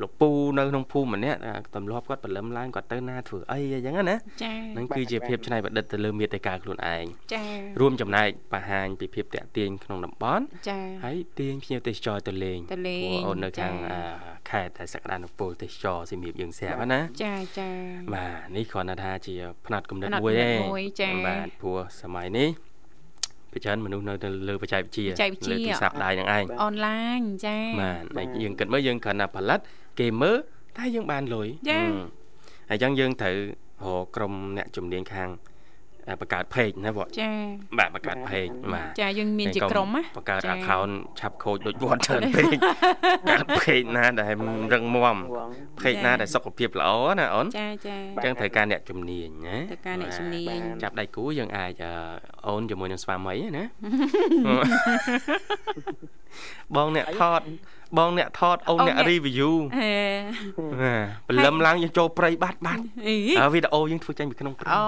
[0.03, 1.39] លោកពូនៅក្នុងភូមិម្នាក់
[1.77, 7.45] ទម្លាប់គាត់បលឹមឡើងគាត់ទៅណាធ្វើអីអញ្ចឹងណាចាហ្នឹងគឺជាភាពច្នៃប្រឌិតទៅលើមេតិកាខ្លួនឯងចា
[7.81, 14.01] រួមចំណែកបង្ហាញពីភាពតាក់ទាញក្នុងតំបន់ចាហើយទាញភ្ញៀវទេសចរទៅលេងទៅលេងព្រោះអូននៅខាងចាអា
[14.51, 17.71] ខេត្តតែសក្តានុពលទេសចរសៀមរាបយើងស្រាប់ណាចាចា
[18.15, 19.35] បាទនេះគ្រាន់តែថាជា
[19.67, 22.51] ផ្នែកកំណត់ផ្នែកមួយកំណទេត់មួយចាបាទព្រោះសម័យនេះ
[23.53, 29.61] ប្រចាំមនុស្សនៅទៅលើបច្ចេកវិទ្យាបច្ចេកវិទ្យាលើទូរស័ព្ទដៃហ្នឹងឯងអនឡាញចាបាទហើយយើងគិតមើលយើងគ្រាន់តែផលិត
[30.01, 30.37] គេមើល
[30.77, 31.95] តែយើងបានលុយចាហឹម
[32.71, 33.37] ហើយអញ្ចឹងយើងត្រូវ
[33.85, 35.31] រកក្រុមអ្នកជំនាញខាង
[36.09, 37.31] អ่าបង្កើត page ណាបងចា
[37.79, 42.47] បាទបង្កើត page បាទចាយើងមានជាហើយកុំក្រុមណាបង្កើតចា account ឆាប់ខូចដូចវត្តច្រើនពេក
[43.31, 44.33] កើត page ណាដែល
[44.73, 45.17] រឹងមាំ
[45.83, 46.91] page ណាដែលសុខភាពល្អ
[47.21, 51.93] ណាអូនចាចាអញ្ចឹងត្រូវការអ្នកជំនាញណាត្រូវការអ្នកជំនាញចាប់ដៃគូយើងអាចអឺ
[52.47, 53.65] អូនជាមួយនឹងស្វាមីណា
[56.77, 57.41] បងអ្នកថត
[57.99, 59.95] បងអ្នកថតអូនអូនអ្នកអ្នក review ហេ
[61.29, 64.85] ព្រលឹមឡើងយើងចូលព្រៃបាត់បាត់អីហើយវីដេអូយើងធ្វើចេញពីក្នុងព្រៃអូ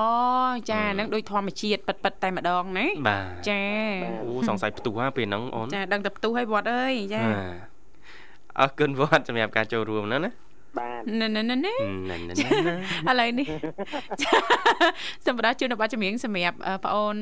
[0.70, 3.60] ចាហ្នឹងដូចធម្មជាតិប៉ិតប៉ិតតែម្ដងណាបាទចា
[4.24, 7.68] អូសង្ស័យផ្ទុះហ่าពេលហ្នឹងអូនចាដឹងតែផ្ទុះឲ្យវត្តអើយចាបាទ
[8.60, 10.32] អរគុណវត្តសម្រាប់ការចូលរួមហ្នឹងណា
[10.78, 11.74] បាទណែណែណែណែណែ
[12.10, 12.34] ណែណែ
[13.06, 13.46] ណាឥឡូវនេះ
[15.26, 17.14] សម្រាប់ជូនប័ណ្ណចម្រៀងសម្រាប់អឺប្អូន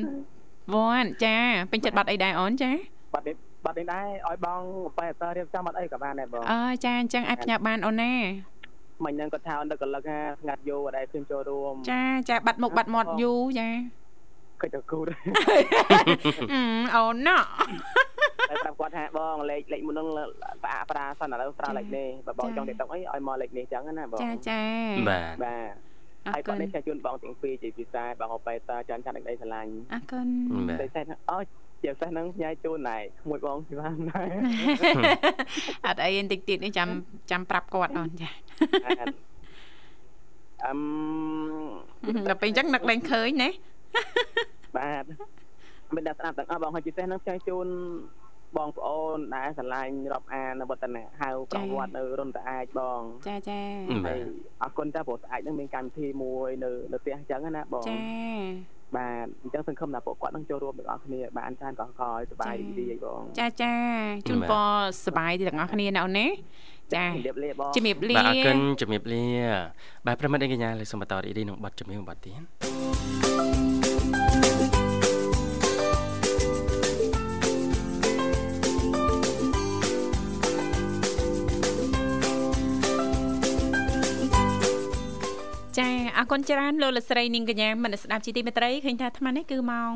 [0.73, 1.35] វត្តចា
[1.71, 2.71] ពេញចិត្តបាត់អីដែរអូនចា
[3.13, 4.61] បាត់នេះ បាត់នេះដែរឲ្យបង
[4.97, 8.13] បែអតរៀបចំបាត់អីក៏បានដែរបងអើចាអញ្ចឹងអាចផ្ញើបានអូនណា
[9.05, 13.69] មិញហ្នឹងគាត់ថានឹកកលឹកថាស្ងាត់យោអត់ដែរឃើញចូលរួមចាចាបាត់មុខបាត់មាត់យូរចា
[14.61, 15.19] ឃើញទៅគូដែរ
[16.53, 16.63] អឺ
[16.95, 17.43] អូនណោះ
[18.49, 20.07] តែប្រាប់គាត់ថាបងលេខលេខមុនហ្នឹង
[20.63, 24.61] ផ្អាកប្រាសិនឥឡូវប្រើលេខនេះបើបងចង់ TikTok អីឲ្យមកលេខនេះចឹងណាបងចាចា
[25.09, 25.73] បាទបាទ
[26.27, 30.27] អហើយរបាគុត់ណនេះខ្ញុំជូនបងទាំងពីរជាពិសេសបងអបេតាចាន់ចាន់ដឹកដីស្រឡាញ់អរគុណ
[30.69, 31.37] បាទតែសេះអូ
[31.83, 34.27] ជាពិសេសហ្នឹងញ៉ៃជូនណែក្មួយបងជីវ៉ានដែរ
[35.85, 36.89] អត់អីទេតិចទៀតនេះចាំ
[37.31, 38.29] ចាំប្រាប់គាត់អូនចា
[40.65, 40.79] អឹម
[42.27, 43.49] ដល់ពេលអញ្ចឹងនឹកលែងឃើញណា
[44.77, 45.03] បាទ
[45.95, 47.67] មិនដាក់ស្ដាប់ទាំងអស់បងហើយពិសេសហ្នឹងចង់ជូន
[48.57, 57.95] បងប្អូនដែលស្រឡាញ់រាប់អាននៅវឌ្ឍនៈហៅប្រវត្តិនៅរុនតាអាចបង ចាចាបាហើយទអរគុណតាព្រោះស្អាតហ្នឹងមានកម្មវិធីមួយនៅនៅផ្ទះអញ្ចឹងណាបងចា
[58.95, 63.73] បាទអញ្ចឹងសង្ឃឹមថាពួកគាត់នឹងចូលរួមទាំងអស់គ្នាបានច្រើនកកកឲ្យសប្បាយរីករាយបងចាចា
[64.27, 64.69] ជូនពរ
[65.05, 66.27] សប្បាយទាំងអស់គ្នាណាអូនណា
[66.95, 69.23] ចាជំរាបលាបងជំរាបលាបាទអរគុណជំរាបលា
[70.05, 72.33] បាទប្រិមត្តឯកញ្ញាលើសូមបន្តរីករាយនឹងប័ណ្ណជំនឿប័ណ្ណទៀ
[73.43, 73.46] ត
[86.19, 89.89] អរគុណច្រើនលោកលកស្រីនាងកញ្ញាមនស្សស្ដាប់ជីទីមេត្រីឃើញថាអាត្មានេះគឺម៉ោង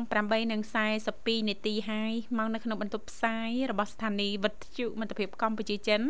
[0.72, 6.00] 8:42នាទីហើយម៉ោងនៅក្នុងបន្ទប់ផ្សាយរបស់ស្ថានីយ៍វិទ្យុមិត្តភាពកម្ពុជាចិន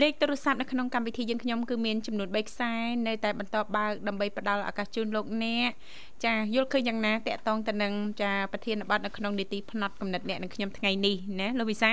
[0.00, 2.72] លេខទូរស័ព្ទនៅក្នុងកម្មវិធីយើងខ្ញុំគឺមានចំនួន3ខ្សែ
[3.06, 5.70] នៅតែបន្តបើកដើម្បីផ្ដល់ឱកាសជូនលោកអ្នក
[6.24, 7.92] ចាយល់ឃើញយ៉ាងណាតកតងទៅនឹង
[8.22, 11.92] ចាប្រធានបទនៅក្នុងនីតិផ្នែកកំណត់អ្នកនឹងខ្ញុំថ្ងៃនេះណាលោកវិសា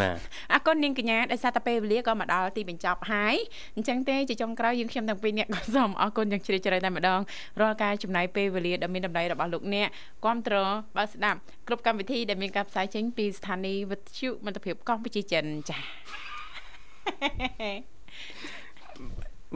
[0.00, 0.16] បាទ
[0.52, 3.36] អរគុណនាងកញ្ញាដែលសារតែពេលវេលាក៏មកដល់ទីបញ្ចប់ហើយ
[3.76, 7.20] អញ្ចឹងទេជាចុងក្រោយយើងខ្ញុំទាំងពីរអ្នកក៏សូមអរគុណយ៉ាងជ្រាលជ្រៅតែម្ដង
[7.60, 9.88] រាល់ការចំណាយពេលវេលាដ៏មានតម្លៃរបស់លោកអ្នក
[10.24, 10.54] គាំទ្រ
[10.96, 11.38] បើស្ដាប់
[11.68, 15.82] គ្រប់កម្មវិធីដែលមានការផ្សាយចេញពីស្ថានីយ៍វិទ្យុមិត្តភាពកម្ពុជាចិនចា៎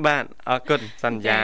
[0.04, 1.40] បាទអរគុណសន្យា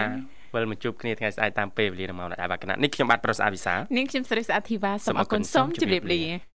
[0.55, 6.23] វិលមកជួបគ្នាថ្ងៃស្អែកតាមពេលវេលានៅម៉ោងដែលបានកណាត់នេះខ្ញុំបាទប្រុសអាវិសាលនាងខ្ញុំស្រីស្អាតធីវ៉ាសូមអរគុណសូមជម្រាបលា